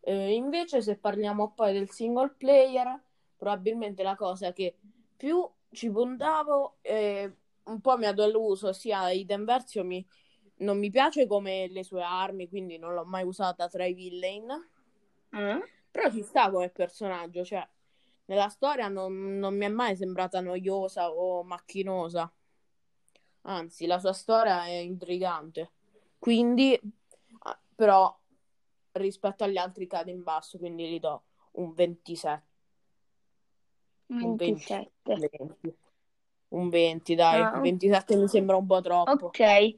Eh, 0.00 0.34
invece, 0.34 0.82
se 0.82 0.96
parliamo 0.96 1.52
poi 1.52 1.72
del 1.72 1.90
single 1.90 2.34
player, 2.36 3.00
probabilmente 3.36 4.02
la 4.02 4.16
cosa 4.16 4.52
che 4.52 4.76
più 5.16 5.48
ci 5.70 5.90
puntavo 5.90 6.78
e 6.82 7.36
un 7.64 7.80
po' 7.80 7.96
mi 7.96 8.06
ha 8.06 8.12
deluso 8.12 8.72
sia 8.72 9.10
Eden 9.12 9.44
Versio 9.44 9.84
mi- 9.84 10.04
non 10.56 10.78
mi 10.78 10.90
piace 10.90 11.26
come 11.26 11.68
le 11.68 11.84
sue 11.84 12.02
armi, 12.02 12.48
quindi 12.48 12.78
non 12.78 12.94
l'ho 12.94 13.04
mai 13.04 13.24
usata 13.24 13.68
tra 13.68 13.84
i 13.84 13.94
villain. 13.94 14.48
Eh? 15.30 15.60
Però 15.90 16.10
ci 16.10 16.22
sta 16.22 16.50
come 16.50 16.70
personaggio, 16.70 17.44
cioè 17.44 17.66
nella 18.26 18.48
storia 18.48 18.88
non, 18.88 19.38
non 19.38 19.56
mi 19.56 19.64
è 19.64 19.68
mai 19.68 19.96
sembrata 19.96 20.40
noiosa 20.40 21.10
o 21.10 21.42
macchinosa. 21.42 22.32
Anzi, 23.42 23.86
la 23.86 23.98
sua 23.98 24.12
storia 24.12 24.64
è 24.64 24.76
intrigante. 24.76 25.72
Quindi, 26.18 26.78
ah, 27.40 27.58
però, 27.74 28.16
rispetto 28.92 29.44
agli 29.44 29.56
altri 29.56 29.86
cade 29.86 30.10
in 30.10 30.22
basso, 30.22 30.58
quindi 30.58 30.88
gli 30.88 31.00
do 31.00 31.24
un 31.52 31.72
27. 31.72 32.46
Un 34.06 34.36
20. 34.36 34.52
27. 34.74 35.30
20. 35.38 35.76
Un 36.48 36.68
20, 36.68 37.14
dai. 37.14 37.40
Ah, 37.40 37.58
27 37.60 38.16
mi 38.16 38.28
sembra 38.28 38.56
un 38.56 38.66
po' 38.66 38.80
troppo. 38.80 39.26
Ok. 39.26 39.74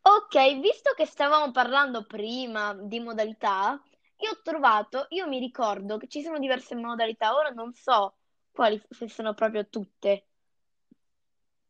Ok, 0.00 0.60
visto 0.60 0.92
che 0.94 1.04
stavamo 1.04 1.50
parlando 1.50 2.06
prima 2.06 2.74
di 2.74 3.00
modalità, 3.00 3.80
io 4.18 4.30
ho 4.30 4.40
trovato, 4.42 5.06
io 5.10 5.26
mi 5.26 5.40
ricordo 5.40 5.98
che 5.98 6.06
ci 6.06 6.22
sono 6.22 6.38
diverse 6.38 6.76
modalità, 6.76 7.34
ora 7.34 7.50
non 7.50 7.74
so 7.74 8.14
quali 8.52 8.80
se 8.88 9.08
sono 9.08 9.34
proprio 9.34 9.68
tutte. 9.68 10.26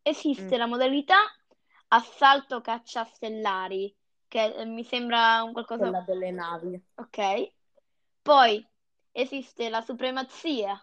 Esiste 0.07 0.55
Mm. 0.55 0.59
la 0.59 0.67
modalità 0.67 1.17
assalto 1.89 2.61
caccia 2.61 3.05
stellari, 3.05 3.93
che 4.29 4.55
eh, 4.55 4.65
mi 4.65 4.85
sembra 4.85 5.43
un 5.43 5.53
qualcosa... 5.53 5.83
Quella 5.83 6.05
delle 6.07 6.31
navi. 6.31 6.81
Ok. 6.95 7.53
Poi 8.23 8.65
esiste 9.11 9.69
la 9.69 9.81
supremazia. 9.81 10.81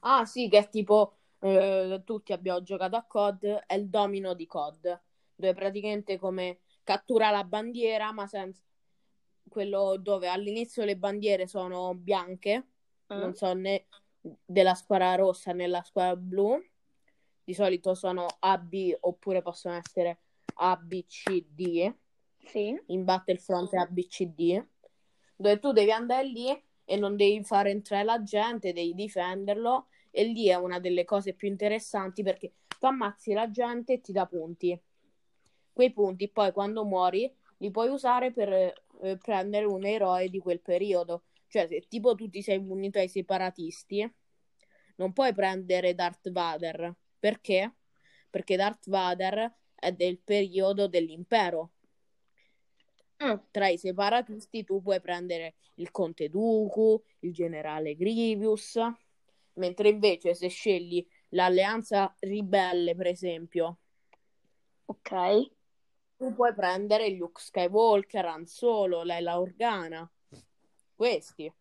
Ah, 0.00 0.26
sì, 0.26 0.48
che 0.50 0.58
è 0.58 0.68
tipo 0.68 1.16
eh, 1.40 2.02
tutti 2.04 2.34
abbiamo 2.34 2.62
giocato 2.62 2.96
a 2.96 3.04
COD, 3.04 3.64
è 3.66 3.74
il 3.74 3.88
domino 3.88 4.34
di 4.34 4.46
COD, 4.46 5.00
dove 5.34 5.54
praticamente 5.54 6.18
come 6.18 6.58
cattura 6.84 7.30
la 7.30 7.44
bandiera, 7.44 8.12
ma 8.12 8.26
senza 8.26 8.60
quello 9.48 9.96
dove 9.96 10.28
all'inizio 10.28 10.84
le 10.84 10.96
bandiere 10.96 11.46
sono 11.46 11.94
bianche, 11.94 12.50
eh? 13.06 13.14
non 13.14 13.34
so 13.34 13.52
né 13.54 13.86
della 14.44 14.74
squadra 14.74 15.14
rossa 15.14 15.52
né 15.52 15.64
della 15.64 15.82
squadra 15.82 16.16
blu. 16.16 16.62
Di 17.50 17.56
solito 17.56 17.94
sono 17.94 18.28
A, 18.38 18.58
B 18.58 18.96
oppure 19.00 19.42
possono 19.42 19.74
essere 19.74 20.18
A, 20.54 20.76
B, 20.76 21.04
C, 21.04 21.44
D. 21.48 21.92
Sì. 22.44 22.80
In 22.86 23.02
Battlefront 23.02 23.72
è 23.72 23.76
A, 23.76 23.86
B, 23.86 24.06
C, 24.06 24.26
D. 24.26 24.64
Dove 25.34 25.58
tu 25.58 25.72
devi 25.72 25.90
andare 25.90 26.28
lì 26.28 26.46
e 26.84 26.96
non 26.96 27.16
devi 27.16 27.42
far 27.42 27.66
entrare 27.66 28.04
la 28.04 28.22
gente, 28.22 28.72
devi 28.72 28.94
difenderlo. 28.94 29.88
E 30.12 30.22
lì 30.26 30.46
è 30.46 30.54
una 30.54 30.78
delle 30.78 31.04
cose 31.04 31.34
più 31.34 31.48
interessanti 31.48 32.22
perché 32.22 32.52
tu 32.78 32.86
ammazzi 32.86 33.32
la 33.32 33.50
gente 33.50 33.94
e 33.94 34.00
ti 34.00 34.12
dà 34.12 34.26
punti. 34.26 34.80
Quei 35.72 35.92
punti 35.92 36.28
poi 36.28 36.52
quando 36.52 36.84
muori 36.84 37.28
li 37.56 37.72
puoi 37.72 37.88
usare 37.88 38.30
per 38.30 38.52
eh, 38.52 39.18
prendere 39.20 39.64
un 39.64 39.84
eroe 39.84 40.28
di 40.28 40.38
quel 40.38 40.60
periodo. 40.60 41.24
Cioè, 41.48 41.66
se 41.66 41.84
tipo 41.88 42.14
tu 42.14 42.30
ti 42.30 42.42
sei 42.42 42.58
unito 42.58 43.00
ai 43.00 43.08
separatisti, 43.08 44.08
non 44.98 45.12
puoi 45.12 45.34
prendere 45.34 45.96
Darth 45.96 46.30
Vader. 46.30 46.94
Perché? 47.20 47.76
Perché 48.28 48.56
Darth 48.56 48.88
Vader 48.88 49.54
è 49.74 49.92
del 49.92 50.18
periodo 50.18 50.88
dell'impero. 50.88 51.72
Mm. 53.22 53.36
Tra 53.50 53.68
i 53.68 53.76
separatisti 53.76 54.64
tu 54.64 54.80
puoi 54.82 55.00
prendere 55.00 55.54
il 55.74 55.90
Conte 55.90 56.28
Dooku, 56.30 57.02
il 57.20 57.32
generale 57.32 57.94
Grievous, 57.94 58.78
mentre 59.54 59.90
invece 59.90 60.34
se 60.34 60.48
scegli 60.48 61.06
l'alleanza 61.30 62.14
ribelle, 62.20 62.94
per 62.94 63.06
esempio, 63.06 63.78
Ok. 64.86 65.50
tu 66.16 66.34
puoi 66.34 66.54
prendere 66.54 67.10
Luke 67.10 67.40
Skywalker, 67.40 68.24
Han 68.24 68.46
Solo, 68.46 69.02
Leila 69.02 69.38
Organa, 69.38 70.10
questi. 70.94 71.52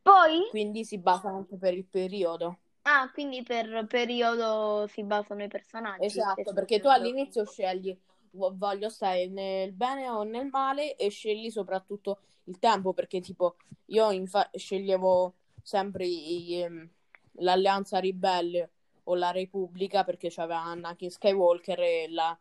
Poi, 0.00 0.48
Quindi 0.50 0.84
si 0.84 0.98
basa 0.98 1.28
anche 1.28 1.56
per 1.56 1.74
il 1.74 1.84
periodo. 1.84 2.61
Ah, 2.82 3.10
quindi 3.12 3.42
per 3.42 3.86
periodo 3.86 4.86
si 4.88 5.02
basano 5.02 5.42
i 5.42 5.48
personaggi. 5.48 6.04
Esatto, 6.04 6.52
perché 6.52 6.80
tu 6.80 6.88
all'inizio 6.88 7.44
scegli 7.44 7.96
voglio 8.32 8.88
stare 8.88 9.28
nel 9.28 9.72
bene 9.72 10.08
o 10.08 10.22
nel 10.22 10.46
male 10.46 10.96
e 10.96 11.10
scegli 11.10 11.50
soprattutto 11.50 12.20
il 12.44 12.58
tempo 12.58 12.94
perché 12.94 13.20
tipo 13.20 13.56
io 13.86 14.10
infa- 14.10 14.48
sceglievo 14.52 15.34
sempre 15.60 16.06
i, 16.06 16.62
ehm, 16.62 16.88
l'Alleanza 17.36 17.98
Ribelle 17.98 18.70
o 19.04 19.14
la 19.14 19.30
Repubblica 19.30 20.04
perché 20.04 20.28
c'aveva 20.30 20.62
Anakin 20.62 21.10
Skywalker 21.10 21.80
e 21.80 22.06
la 22.08 22.36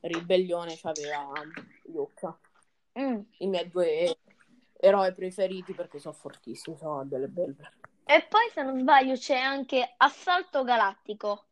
Ribellione 0.00 0.76
c'aveva 0.76 1.32
Luke. 1.84 2.34
Mm. 2.98 3.20
I 3.38 3.46
miei 3.46 3.68
due 3.68 4.16
eroi 4.78 5.12
preferiti 5.12 5.72
perché 5.72 5.98
sono 5.98 6.14
fortissimi, 6.14 6.76
sono 6.76 7.04
delle 7.04 7.28
belle. 7.28 7.56
E 8.06 8.26
poi 8.28 8.50
se 8.52 8.62
non 8.62 8.78
sbaglio 8.78 9.14
c'è 9.14 9.38
anche 9.38 9.94
Assalto 9.96 10.62
Galattico. 10.62 11.46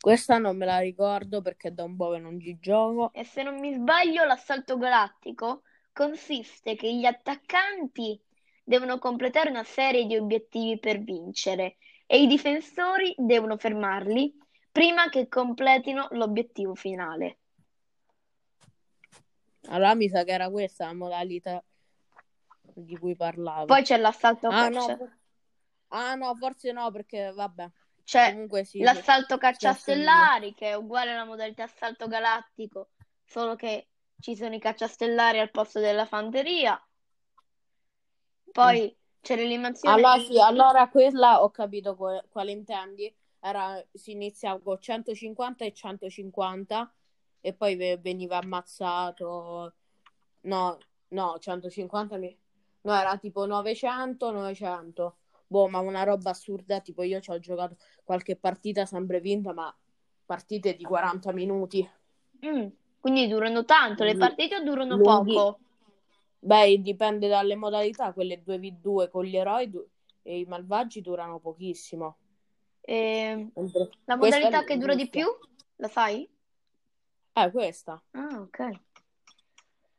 Questa 0.00 0.38
non 0.38 0.56
me 0.56 0.66
la 0.66 0.80
ricordo 0.80 1.40
perché 1.40 1.72
da 1.72 1.84
un 1.84 1.96
po' 1.96 2.10
che 2.10 2.18
non 2.18 2.38
ci 2.40 2.58
gioco. 2.58 3.12
E 3.12 3.24
se 3.24 3.42
non 3.42 3.58
mi 3.58 3.72
sbaglio 3.72 4.24
l'Assalto 4.24 4.76
Galattico 4.76 5.62
consiste 5.92 6.74
che 6.74 6.92
gli 6.92 7.04
attaccanti 7.04 8.20
devono 8.64 8.98
completare 8.98 9.50
una 9.50 9.64
serie 9.64 10.04
di 10.06 10.16
obiettivi 10.16 10.78
per 10.78 10.98
vincere 10.98 11.76
e 12.06 12.20
i 12.20 12.26
difensori 12.26 13.14
devono 13.16 13.56
fermarli 13.56 14.36
prima 14.72 15.08
che 15.08 15.28
completino 15.28 16.08
l'obiettivo 16.10 16.74
finale. 16.74 17.38
Allora 19.68 19.94
mi 19.94 20.08
sa 20.08 20.24
che 20.24 20.32
era 20.32 20.50
questa 20.50 20.86
la 20.86 20.92
modalità 20.92 21.64
di 22.74 22.96
cui 22.96 23.14
parlavo. 23.16 23.66
Poi 23.66 23.82
c'è 23.82 23.96
l'assalto 23.96 24.48
ah, 24.48 24.68
caccia. 24.68 24.96
No. 24.96 25.12
Ah 25.88 26.14
no, 26.14 26.34
forse 26.34 26.72
no 26.72 26.90
perché 26.90 27.32
vabbè. 27.32 27.70
C'è 28.04 28.32
Comunque, 28.32 28.64
sì, 28.64 28.80
l'assalto 28.80 29.38
caccia 29.38 29.72
stellari 29.72 30.52
che 30.52 30.70
è 30.70 30.74
uguale 30.74 31.12
alla 31.12 31.24
modalità 31.24 31.62
assalto 31.64 32.06
galattico, 32.06 32.90
solo 33.24 33.56
che 33.56 33.88
ci 34.20 34.36
sono 34.36 34.54
i 34.54 34.58
cacciastellari 34.58 35.38
al 35.38 35.50
posto 35.50 35.80
della 35.80 36.04
fanteria. 36.04 36.80
Poi 38.52 38.82
mm. 38.82 39.20
c'è 39.20 39.36
l'eliminazione. 39.36 39.96
Allora, 39.96 40.18
sì, 40.18 40.38
allora 40.38 40.88
quella 40.88 41.42
ho 41.42 41.50
capito 41.50 41.96
quale, 41.96 42.24
quale 42.28 42.50
intendi. 42.50 43.14
Era, 43.40 43.82
si 43.92 44.12
iniziava 44.12 44.60
con 44.60 44.80
150 44.80 45.64
e 45.64 45.72
150 45.72 46.94
e 47.40 47.52
poi 47.52 47.76
veniva 47.96 48.38
ammazzato. 48.38 49.74
No, 50.42 50.78
no, 51.08 51.38
150 51.38 52.16
mi... 52.16 52.38
No, 52.84 52.94
era 52.94 53.16
tipo 53.18 53.46
900, 53.46 54.30
900. 54.30 55.16
Boh, 55.46 55.68
ma 55.68 55.78
una 55.78 56.02
roba 56.04 56.30
assurda, 56.30 56.80
tipo 56.80 57.02
io 57.02 57.20
ci 57.20 57.30
ho 57.30 57.38
giocato 57.38 57.76
qualche 58.02 58.36
partita 58.36 58.86
sempre 58.86 59.20
vinta, 59.20 59.52
ma 59.52 59.74
partite 60.24 60.74
di 60.74 60.84
40 60.84 61.32
minuti. 61.32 61.88
Mm. 62.44 62.66
Quindi 63.00 63.28
durano 63.28 63.64
tanto, 63.64 64.04
le 64.04 64.16
partite 64.16 64.56
o 64.56 64.62
durano 64.62 64.96
Lunghi... 64.96 65.34
poco? 65.34 65.58
Beh, 66.38 66.80
dipende 66.80 67.28
dalle 67.28 67.54
modalità, 67.54 68.12
quelle 68.12 68.42
2v2 68.42 69.08
con 69.08 69.24
gli 69.24 69.36
eroi 69.36 69.70
e 70.22 70.38
i 70.40 70.44
malvagi 70.44 71.00
durano 71.00 71.38
pochissimo. 71.38 72.16
E... 72.80 73.50
La 74.04 74.16
modalità 74.16 74.64
che 74.64 74.76
dura 74.76 74.94
di 74.94 75.08
più? 75.08 75.26
La 75.76 75.88
sai? 75.88 76.28
Eh, 77.32 77.50
questa. 77.50 78.00
Ah, 78.12 78.40
ok. 78.40 78.70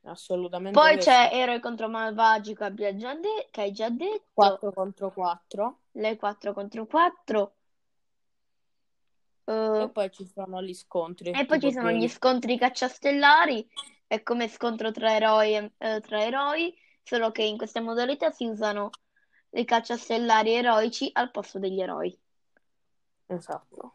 Assolutamente. 0.06 0.80
Poi 0.80 0.94
questa. 0.94 1.30
c'è 1.30 1.36
eroi 1.36 1.60
contro 1.60 1.90
malvagi 1.90 2.56
che, 2.56 2.96
già 2.96 3.16
de- 3.16 3.48
che 3.52 3.62
hai 3.62 3.72
già 3.72 3.90
detto. 3.90 4.24
4 4.34 4.72
contro 4.72 5.12
4. 5.12 5.80
Le 5.92 6.16
4 6.16 6.54
contro 6.54 6.86
4. 6.86 7.54
Uh, 9.46 9.82
e 9.82 9.90
poi 9.90 10.12
ci 10.12 10.26
sono 10.26 10.62
gli 10.62 10.74
scontri. 10.74 11.32
E 11.32 11.46
poi 11.46 11.60
ci 11.60 11.72
sono 11.72 11.92
gli 11.92 12.08
scontri 12.08 12.58
cacciastellari, 12.58 13.68
è 14.08 14.24
come 14.24 14.48
scontro 14.48 14.92
tra 14.92 15.14
eroi, 15.14 15.54
eh, 15.78 16.02
tra 16.02 16.24
eroi, 16.24 16.76
solo 17.04 17.32
che 17.32 17.44
in 17.44 17.58
queste 17.58 17.80
modalità 17.80 18.32
si 18.32 18.46
usano 18.46 18.90
i 19.52 19.64
cacciastellari 19.64 20.54
eroici 20.54 21.10
al 21.14 21.32
posto 21.32 21.60
degli 21.60 21.80
eroi. 21.80 22.18
Esatto. 23.28 23.94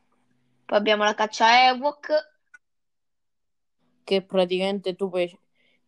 Poi 0.64 0.78
abbiamo 0.78 1.02
la 1.02 1.14
caccia 1.14 1.68
Ewok. 1.68 2.28
Che 4.04 4.22
praticamente 4.22 4.94
tu 4.94 5.08
puoi, 5.08 5.36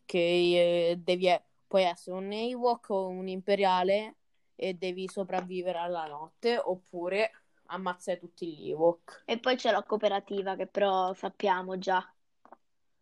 che, 0.04 0.90
eh, 0.90 0.96
devi, 0.96 1.28
puoi 1.66 1.84
essere 1.84 2.16
un 2.16 2.32
Ewok 2.32 2.90
o 2.90 3.08
un 3.08 3.28
imperiale 3.28 4.16
e 4.54 4.74
devi 4.74 5.08
sopravvivere 5.08 5.78
alla 5.78 6.06
notte, 6.06 6.58
oppure 6.58 7.30
ammazzare 7.66 8.18
tutti 8.18 8.46
gli 8.46 8.70
Ewok. 8.70 9.22
E 9.24 9.38
poi 9.38 9.56
c'è 9.56 9.70
la 9.70 9.82
cooperativa 9.82 10.56
che 10.56 10.66
però 10.66 11.12
sappiamo 11.14 11.78
già. 11.78 12.06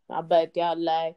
Vabbè, 0.05 0.51
ti 0.51 0.59
a 0.61 0.73
lei. 0.73 1.15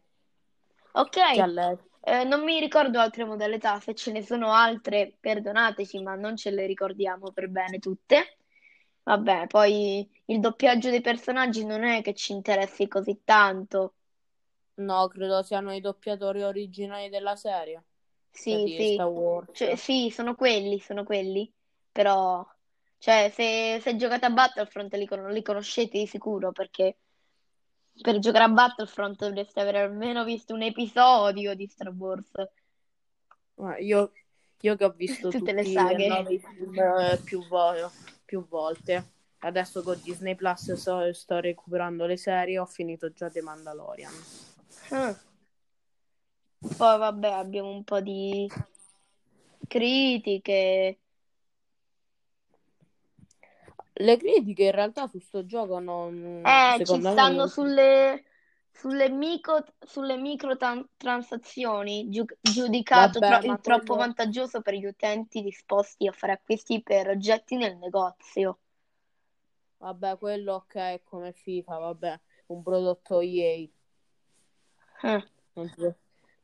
Ok. 0.93 1.17
a 1.17 1.47
lei. 1.47 1.77
Eh, 2.01 2.25
non 2.25 2.45
mi 2.45 2.61
ricordo 2.61 3.01
altre 3.01 3.25
modalità, 3.25 3.81
se 3.81 3.95
ce 3.95 4.13
ne 4.13 4.23
sono 4.23 4.53
altre 4.53 5.17
perdonateci, 5.19 6.03
ma 6.03 6.15
non 6.15 6.37
ce 6.37 6.51
le 6.51 6.67
ricordiamo 6.67 7.33
per 7.33 7.49
bene 7.49 7.79
tutte. 7.79 8.37
Vabbè, 9.05 9.47
poi 9.47 10.09
il 10.27 10.41
doppiaggio 10.41 10.91
dei 10.91 11.01
personaggi 11.01 11.65
non 11.65 11.83
è 11.83 12.03
che 12.03 12.15
ci 12.15 12.33
interessi 12.33 12.89
così 12.89 13.23
tanto. 13.25 13.95
No, 14.77 15.09
credo 15.09 15.43
siano 15.43 15.73
i 15.73 15.81
doppiatori 15.81 16.43
originali 16.43 17.09
della 17.09 17.37
serie. 17.37 17.83
Sì, 18.31 18.75
sì. 18.77 18.97
Cioè, 19.53 19.77
sì, 19.77 20.11
sono 20.11 20.35
quelli, 20.35 20.81
sono 20.81 21.05
quelli. 21.05 21.51
Però 21.93 22.45
cioè, 23.05 23.31
se, 23.35 23.81
se 23.83 23.97
giocate 23.97 24.25
a 24.25 24.31
Battlefront 24.31 24.95
li, 24.95 25.07
li 25.31 25.43
conoscete 25.43 25.99
di 25.99 26.07
sicuro 26.07 26.53
perché 26.53 26.97
per 28.01 28.19
giocare 28.19 28.45
a 28.45 28.49
Battlefront 28.49 29.19
dovreste 29.19 29.61
aver 29.61 29.77
almeno 29.77 30.25
visto 30.25 30.55
un 30.55 30.63
episodio 30.63 31.55
di 31.55 31.67
Star 31.67 31.91
Wars. 31.91 32.31
Io, 33.81 34.13
io 34.61 34.77
che 34.77 34.85
ho 34.85 34.91
visto 34.91 35.29
tutte 35.31 35.53
le 35.53 35.65
saghe 35.65 36.39
film, 36.39 36.79
eh, 36.79 37.21
più, 37.23 37.47
vo- 37.47 37.91
più, 38.25 38.49
volte. 38.49 39.13
Adesso 39.41 39.83
con 39.83 40.01
Disney 40.03 40.35
Plus 40.35 40.73
sto, 40.73 41.13
sto, 41.13 41.41
recuperando 41.41 42.07
le 42.07 42.17
serie. 42.17 42.59
Ho 42.59 42.65
finito 42.67 43.13
già 43.13 43.29
The 43.29 43.43
Mandalorian. 43.43 44.13
Ah. 44.97 45.17
Poi 46.61 46.99
vabbè, 46.99 47.29
abbiamo 47.31 47.71
un 47.71 47.83
po' 47.83 48.01
di 48.01 48.49
critiche. 49.67 50.99
Le 53.95 54.17
critiche 54.17 54.65
in 54.65 54.71
realtà 54.71 55.09
su 55.09 55.19
sto 55.19 55.45
gioco 55.45 55.81
non... 55.81 56.43
Eh, 56.45 56.85
ci 56.85 57.01
stanno 57.01 57.39
non... 57.39 57.49
sulle, 57.49 58.25
sulle, 58.71 59.09
micro, 59.09 59.65
sulle 59.81 60.17
microtransazioni, 60.17 62.09
giu- 62.09 62.39
giudicato 62.41 63.19
Vabbè, 63.19 63.41
tro- 63.41 63.61
troppo 63.61 63.87
quello... 63.87 63.97
vantaggioso 63.97 64.61
per 64.63 64.75
gli 64.75 64.85
utenti 64.85 65.43
disposti 65.43 66.07
a 66.07 66.13
fare 66.13 66.35
acquisti 66.35 66.81
per 66.83 67.09
oggetti 67.09 67.57
nel 67.57 67.77
negozio. 67.79 68.59
Vabbè, 69.79 70.19
quello 70.19 70.55
ok, 70.55 71.03
come 71.05 71.33
FIFA, 71.33 71.79
vabbè, 71.79 72.21
un 72.47 72.63
prodotto 72.63 73.21
EA. 73.21 73.69
Eh. 75.05 75.25
Non, 75.53 75.69
ci, 75.69 75.95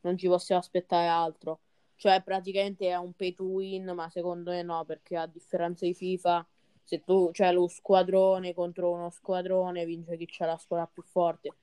non 0.01 0.17
ci 0.17 0.27
possiamo 0.27 0.61
aspettare 0.61 1.07
altro. 1.07 1.59
Cioè, 1.95 2.21
praticamente 2.21 2.87
è 2.87 2.95
un 2.95 3.13
pay 3.13 3.33
to 3.33 3.43
win, 3.43 3.91
ma 3.95 4.09
secondo 4.09 4.51
me 4.51 4.61
no, 4.61 4.85
perché 4.85 5.17
a 5.17 5.25
differenza 5.27 5.85
di 5.85 5.93
FIFA 5.93 6.45
se 6.83 7.03
tu 7.03 7.29
c'è 7.31 7.51
lo 7.51 7.67
squadrone 7.67 8.53
contro 8.53 8.91
uno 8.91 9.09
squadrone, 9.09 9.85
vince 9.85 10.17
chi 10.17 10.25
c'è 10.25 10.45
la 10.45 10.57
squadra 10.57 10.87
più 10.87 11.01
forte. 11.03 11.53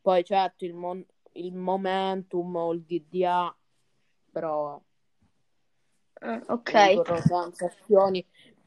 Poi 0.00 0.24
certo 0.24 0.64
il, 0.64 0.74
mon- 0.74 1.04
il 1.32 1.54
momentum 1.54 2.54
o 2.54 2.72
il 2.72 2.82
DDA, 2.82 3.54
però 4.30 4.80
uh, 6.20 6.42
ok. 6.46 6.70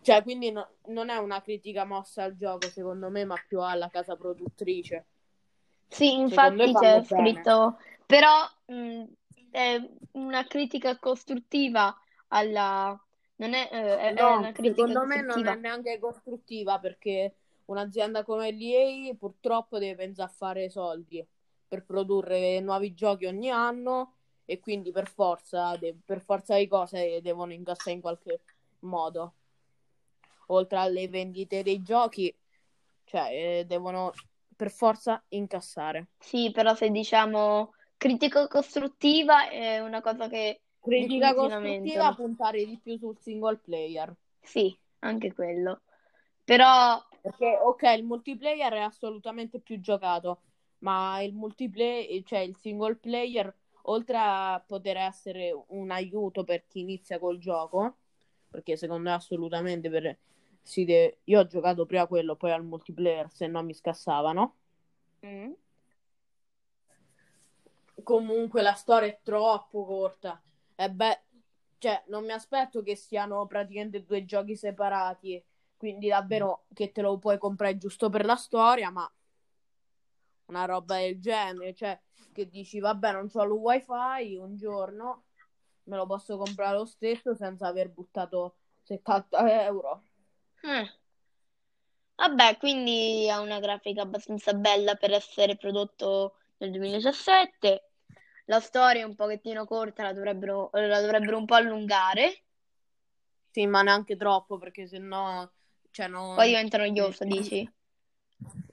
Cioè, 0.01 0.23
quindi 0.23 0.51
no, 0.51 0.67
non 0.87 1.09
è 1.09 1.17
una 1.17 1.41
critica 1.41 1.85
mossa 1.85 2.23
al 2.23 2.35
gioco, 2.35 2.67
secondo 2.67 3.09
me, 3.09 3.23
ma 3.23 3.35
più 3.47 3.61
alla 3.61 3.89
casa 3.89 4.15
produttrice. 4.15 5.05
Sì, 5.91 6.19
infatti 6.19 6.73
c'è 6.73 7.03
scritto, 7.03 7.77
però 8.05 8.29
mh, 8.67 9.03
è 9.51 9.89
una 10.13 10.45
critica 10.45 10.97
costruttiva 10.97 11.95
alla 12.29 12.97
non 13.35 13.53
è, 13.53 13.69
eh, 13.71 14.11
no, 14.11 14.27
è 14.27 14.35
una 14.37 14.51
critica 14.51 14.75
secondo 14.75 15.05
me 15.05 15.21
non 15.21 15.47
è 15.47 15.55
neanche 15.55 15.99
costruttiva 15.99 16.79
perché 16.79 17.35
un'azienda 17.65 18.23
come 18.23 18.51
l'EA 18.51 19.13
purtroppo 19.15 19.79
deve 19.79 19.95
pensare 19.95 20.29
a 20.29 20.33
fare 20.33 20.69
soldi 20.69 21.25
per 21.67 21.83
produrre 21.83 22.59
nuovi 22.59 22.93
giochi 22.93 23.25
ogni 23.25 23.49
anno 23.49 24.13
e 24.45 24.59
quindi 24.59 24.91
per 24.91 25.07
forza, 25.09 25.75
de- 25.77 25.95
per 26.05 26.21
forza 26.21 26.55
di 26.57 26.67
cose 26.67 27.19
devono 27.21 27.53
incassare 27.53 27.91
in 27.93 28.01
qualche 28.01 28.41
modo. 28.79 29.33
Oltre 30.47 30.77
alle 30.77 31.07
vendite 31.07 31.63
dei 31.63 31.81
giochi, 31.81 32.33
cioè 33.05 33.29
eh, 33.59 33.65
devono 33.65 34.11
per 34.61 34.69
forza 34.69 35.23
incassare. 35.29 36.09
Sì, 36.19 36.51
però 36.51 36.75
se 36.75 36.91
diciamo 36.91 37.73
critica 37.97 38.47
costruttiva 38.47 39.49
è 39.49 39.79
una 39.79 40.01
cosa 40.01 40.27
che 40.27 40.61
Critica 40.79 41.33
costruttiva 41.33 42.13
puntare 42.13 42.63
di 42.63 42.79
più 42.79 42.95
sul 42.97 43.17
single 43.19 43.57
player. 43.57 44.15
Sì, 44.39 44.75
anche 44.99 45.33
quello. 45.33 45.81
Però... 46.43 47.03
Perché, 47.21 47.57
ok, 47.59 47.81
il 47.97 48.03
multiplayer 48.03 48.73
è 48.73 48.79
assolutamente 48.81 49.59
più 49.59 49.79
giocato, 49.79 50.41
ma 50.79 51.21
il 51.21 51.33
multiplayer, 51.33 52.21
cioè 52.23 52.39
il 52.39 52.55
single 52.55 52.97
player, 52.97 53.51
oltre 53.83 54.17
a 54.19 54.63
poter 54.63 54.97
essere 54.97 55.51
un 55.69 55.89
aiuto 55.89 56.43
per 56.43 56.65
chi 56.67 56.81
inizia 56.81 57.17
col 57.17 57.39
gioco, 57.39 57.97
perché 58.47 58.77
secondo 58.77 59.09
me 59.09 59.15
assolutamente 59.15 59.89
per... 59.89 60.17
deve... 60.85 61.19
io 61.25 61.39
ho 61.39 61.47
giocato 61.47 61.85
prima 61.85 62.07
quello, 62.07 62.35
poi 62.35 62.51
al 62.51 62.63
multiplayer, 62.63 63.31
se 63.31 63.47
no 63.47 63.63
mi 63.63 63.73
scassavano. 63.73 64.55
Mm. 65.25 65.51
Comunque 68.03 68.61
la 68.61 68.73
storia 68.73 69.09
è 69.09 69.19
troppo 69.21 69.85
corta. 69.85 70.41
E 70.75 70.89
beh, 70.89 71.21
cioè, 71.77 72.03
non 72.07 72.25
mi 72.25 72.31
aspetto 72.31 72.81
che 72.81 72.95
siano 72.95 73.45
praticamente 73.45 74.03
due 74.03 74.25
giochi 74.25 74.55
separati, 74.55 75.43
quindi 75.77 76.07
davvero 76.07 76.65
che 76.73 76.91
te 76.91 77.01
lo 77.01 77.17
puoi 77.17 77.37
comprare 77.37 77.77
giusto 77.77 78.09
per 78.09 78.25
la 78.25 78.35
storia, 78.35 78.89
ma 78.89 79.11
una 80.45 80.65
roba 80.65 80.97
del 80.97 81.19
genere, 81.19 81.73
cioè 81.73 81.99
che 82.31 82.49
dici 82.49 82.79
vabbè 82.79 83.11
non 83.11 83.29
ho 83.31 83.43
il 83.43 83.51
wifi 83.51 84.35
un 84.37 84.55
giorno 84.55 85.23
me 85.83 85.95
lo 85.97 86.05
posso 86.05 86.37
comprare 86.37 86.77
lo 86.77 86.85
stesso 86.85 87.35
senza 87.35 87.67
aver 87.67 87.89
buttato 87.89 88.55
70 88.83 89.63
euro 89.65 90.03
Eh. 90.63 90.89
Vabbè, 92.15 92.57
quindi 92.57 93.29
ha 93.29 93.39
una 93.39 93.59
grafica 93.59 94.03
abbastanza 94.03 94.53
bella 94.53 94.95
per 94.95 95.11
essere 95.11 95.55
prodotto 95.57 96.35
nel 96.57 96.71
2017. 96.71 97.89
La 98.45 98.59
storia 98.59 99.01
è 99.01 99.05
un 99.05 99.15
pochettino 99.15 99.65
corta, 99.65 100.03
la 100.03 100.13
dovrebbero, 100.13 100.69
la 100.73 101.01
dovrebbero 101.01 101.37
un 101.37 101.45
po' 101.45 101.55
allungare. 101.55 102.43
sì 103.49 103.65
ma 103.65 103.81
neanche 103.81 104.15
troppo 104.15 104.57
perché 104.57 104.87
sennò 104.87 105.49
cioè 105.91 106.07
non... 106.07 106.35
Poi 106.35 106.47
diventa 106.47 106.77
noioso, 106.77 107.23
dici? 107.25 107.69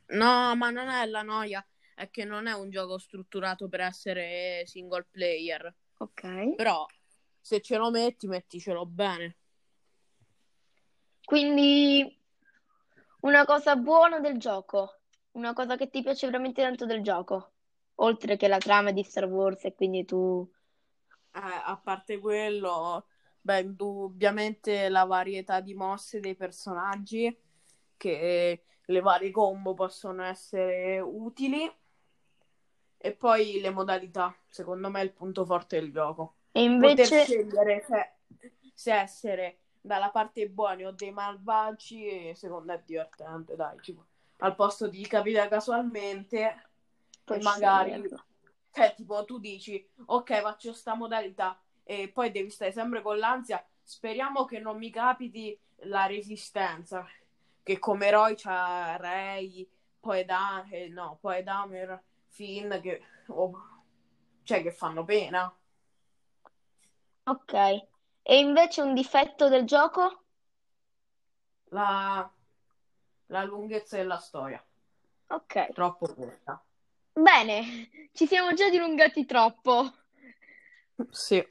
no 0.08 0.54
ma 0.56 0.70
non 0.70 0.88
è 0.88 1.04
la 1.06 1.22
noia 1.22 1.64
è 1.94 2.08
che 2.10 2.24
non 2.24 2.46
è 2.46 2.52
un 2.52 2.70
gioco 2.70 2.96
strutturato 2.98 3.68
per 3.68 3.80
essere 3.80 4.62
single 4.66 5.06
player 5.10 5.74
Ok. 5.98 6.54
però 6.54 6.86
se 7.40 7.60
ce 7.60 7.76
lo 7.76 7.90
metti 7.90 8.26
metticelo 8.26 8.86
bene 8.86 9.36
Quindi 11.28 12.18
una 13.20 13.44
cosa 13.44 13.76
buona 13.76 14.18
del 14.18 14.38
gioco, 14.38 15.00
una 15.32 15.52
cosa 15.52 15.76
che 15.76 15.90
ti 15.90 16.00
piace 16.00 16.24
veramente 16.24 16.62
tanto 16.62 16.86
del 16.86 17.02
gioco, 17.02 17.52
oltre 17.96 18.38
che 18.38 18.48
la 18.48 18.56
trama 18.56 18.92
di 18.92 19.02
Star 19.02 19.26
Wars 19.26 19.62
e 19.66 19.74
quindi 19.74 20.06
tu... 20.06 20.50
Eh, 21.34 21.38
a 21.42 21.78
parte 21.84 22.18
quello, 22.18 23.08
beh, 23.42 23.60
indubbiamente 23.60 24.88
la 24.88 25.04
varietà 25.04 25.60
di 25.60 25.74
mosse 25.74 26.18
dei 26.18 26.34
personaggi, 26.34 27.38
che 27.98 28.64
le 28.86 29.00
varie 29.00 29.30
combo 29.30 29.74
possono 29.74 30.24
essere 30.24 30.98
utili, 30.98 31.70
e 32.96 33.12
poi 33.12 33.60
le 33.60 33.68
modalità, 33.68 34.34
secondo 34.48 34.88
me 34.88 35.02
è 35.02 35.04
il 35.04 35.12
punto 35.12 35.44
forte 35.44 35.78
del 35.78 35.92
gioco. 35.92 36.36
E 36.52 36.66
Poter 36.66 36.88
invece... 36.88 37.24
scegliere 37.24 37.84
se, 37.86 38.14
se 38.72 38.94
essere 38.94 39.58
dalla 39.88 40.10
parte 40.10 40.42
dei 40.42 40.48
buoni 40.48 40.84
o 40.84 40.92
dei 40.92 41.10
malvagi, 41.10 42.32
secondo 42.36 42.66
me 42.66 42.74
è 42.74 42.82
divertente, 42.86 43.56
dai, 43.56 43.76
tipo, 43.80 44.06
al 44.36 44.54
posto 44.54 44.86
di 44.86 45.04
capire 45.08 45.48
casualmente, 45.48 46.68
e 47.24 47.38
magari 47.40 47.90
sceglierlo. 47.90 48.24
cioè, 48.70 48.94
tipo, 48.94 49.24
tu 49.24 49.40
dici, 49.40 49.84
ok, 50.06 50.40
faccio 50.40 50.72
sta 50.72 50.94
modalità, 50.94 51.60
e 51.82 52.08
poi 52.08 52.30
devi 52.30 52.50
stare 52.50 52.70
sempre 52.70 53.02
con 53.02 53.18
l'ansia. 53.18 53.66
Speriamo 53.82 54.44
che 54.44 54.60
non 54.60 54.76
mi 54.76 54.90
capiti 54.90 55.58
la 55.82 56.06
resistenza, 56.06 57.04
che 57.62 57.78
come 57.80 58.06
eroi 58.06 58.36
c'ha 58.36 58.96
Rey, 58.96 59.68
poi 59.98 60.24
da, 60.24 60.64
eh, 60.70 60.88
no, 60.88 61.18
poi 61.20 61.42
Damer, 61.42 62.00
Finn, 62.28 62.78
che, 62.80 63.02
oh, 63.28 63.82
cioè, 64.44 64.62
che 64.62 64.70
fanno 64.70 65.04
pena. 65.04 65.52
Ok. 67.24 67.86
E 68.28 68.38
invece 68.38 68.80
un 68.80 68.94
difetto 68.94 69.48
del 69.48 69.64
gioco? 69.64 70.22
La, 71.70 72.30
la 73.28 73.44
lunghezza 73.44 73.96
della 73.96 74.18
storia, 74.18 74.62
Ok. 75.30 75.56
troppo 75.72 76.12
corta. 76.14 76.62
Bene, 77.14 77.90
ci 78.12 78.26
siamo 78.26 78.54
già 78.54 78.70
dilungati 78.70 79.26
troppo. 79.26 79.92
Sì, 81.12 81.44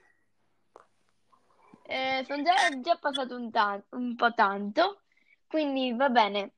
Eh, 1.83 2.23
sono 2.25 2.43
già, 2.43 2.79
già 2.81 2.97
passato 2.97 3.35
un, 3.35 3.49
ta- 3.51 3.81
un 3.91 4.15
po' 4.15 4.33
tanto, 4.33 5.03
quindi 5.47 5.93
va 5.95 6.09
bene. 6.09 6.53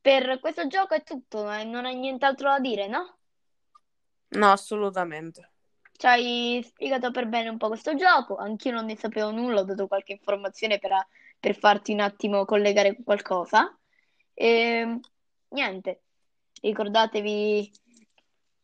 Per 0.00 0.40
questo 0.40 0.66
gioco 0.66 0.94
è 0.94 1.02
tutto, 1.04 1.50
eh, 1.50 1.64
non 1.64 1.84
hai 1.86 1.96
nient'altro 1.96 2.48
da 2.50 2.58
dire, 2.58 2.86
no? 2.88 3.18
no, 4.30 4.50
assolutamente. 4.52 5.51
Ci 6.02 6.08
hai 6.08 6.60
spiegato 6.64 7.12
per 7.12 7.28
bene 7.28 7.48
un 7.48 7.58
po' 7.58 7.68
questo 7.68 7.94
gioco, 7.94 8.34
anch'io 8.34 8.72
non 8.72 8.86
ne 8.86 8.96
sapevo 8.96 9.30
nulla, 9.30 9.60
ho 9.60 9.64
dato 9.64 9.86
qualche 9.86 10.10
informazione 10.10 10.80
per, 10.80 10.90
per 11.38 11.56
farti 11.56 11.92
un 11.92 12.00
attimo 12.00 12.44
collegare 12.44 12.92
con 12.92 13.04
qualcosa. 13.04 13.78
E 14.34 14.98
niente, 15.50 16.02
ricordatevi 16.60 17.72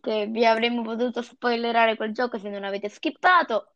che 0.00 0.26
vi 0.26 0.44
avremmo 0.44 0.82
potuto 0.82 1.22
spoilerare 1.22 1.94
quel 1.94 2.12
gioco 2.12 2.38
se 2.38 2.48
non 2.48 2.64
avete 2.64 2.88
skippato. 2.88 3.74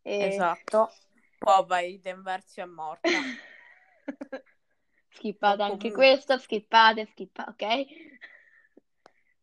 E... 0.00 0.28
Esatto. 0.28 0.94
Poi 1.40 1.64
vai, 1.66 2.00
Denversi 2.00 2.60
è 2.62 2.64
morta. 2.64 3.10
Skippate 5.10 5.62
anche 5.62 5.92
questo, 5.92 6.38
skippate, 6.38 7.04
skippate, 7.04 7.50
ok? 7.50 7.86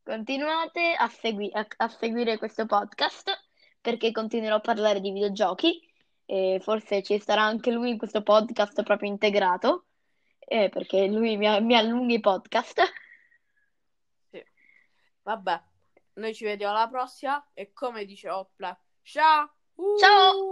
Continuate 0.09 0.95
a, 0.97 1.07
segui- 1.07 1.51
a- 1.53 1.67
a 1.77 1.87
seguire 1.87 2.39
questo 2.39 2.65
podcast 2.65 3.29
perché 3.79 4.11
continuerò 4.11 4.55
a 4.55 4.59
parlare 4.59 5.01
di 5.01 5.11
videogiochi 5.11 5.87
e 6.25 6.59
forse 6.63 7.03
ci 7.03 7.19
sarà 7.19 7.43
anche 7.43 7.69
lui 7.69 7.91
in 7.91 7.99
questo 7.99 8.23
podcast 8.23 8.81
proprio 8.81 9.07
integrato 9.07 9.85
eh, 10.39 10.69
perché 10.69 11.05
lui 11.05 11.37
mi, 11.37 11.61
mi 11.61 11.75
allunghi 11.75 12.15
i 12.15 12.19
podcast. 12.19 12.81
Sì. 14.31 14.43
Vabbè, 15.21 15.61
noi 16.13 16.33
ci 16.33 16.43
vediamo 16.43 16.75
alla 16.75 16.87
prossima 16.87 17.47
e 17.53 17.71
come 17.71 18.03
dice 18.05 18.31
Opla, 18.31 18.75
ciao! 19.03 19.53
Ciao! 19.99 20.47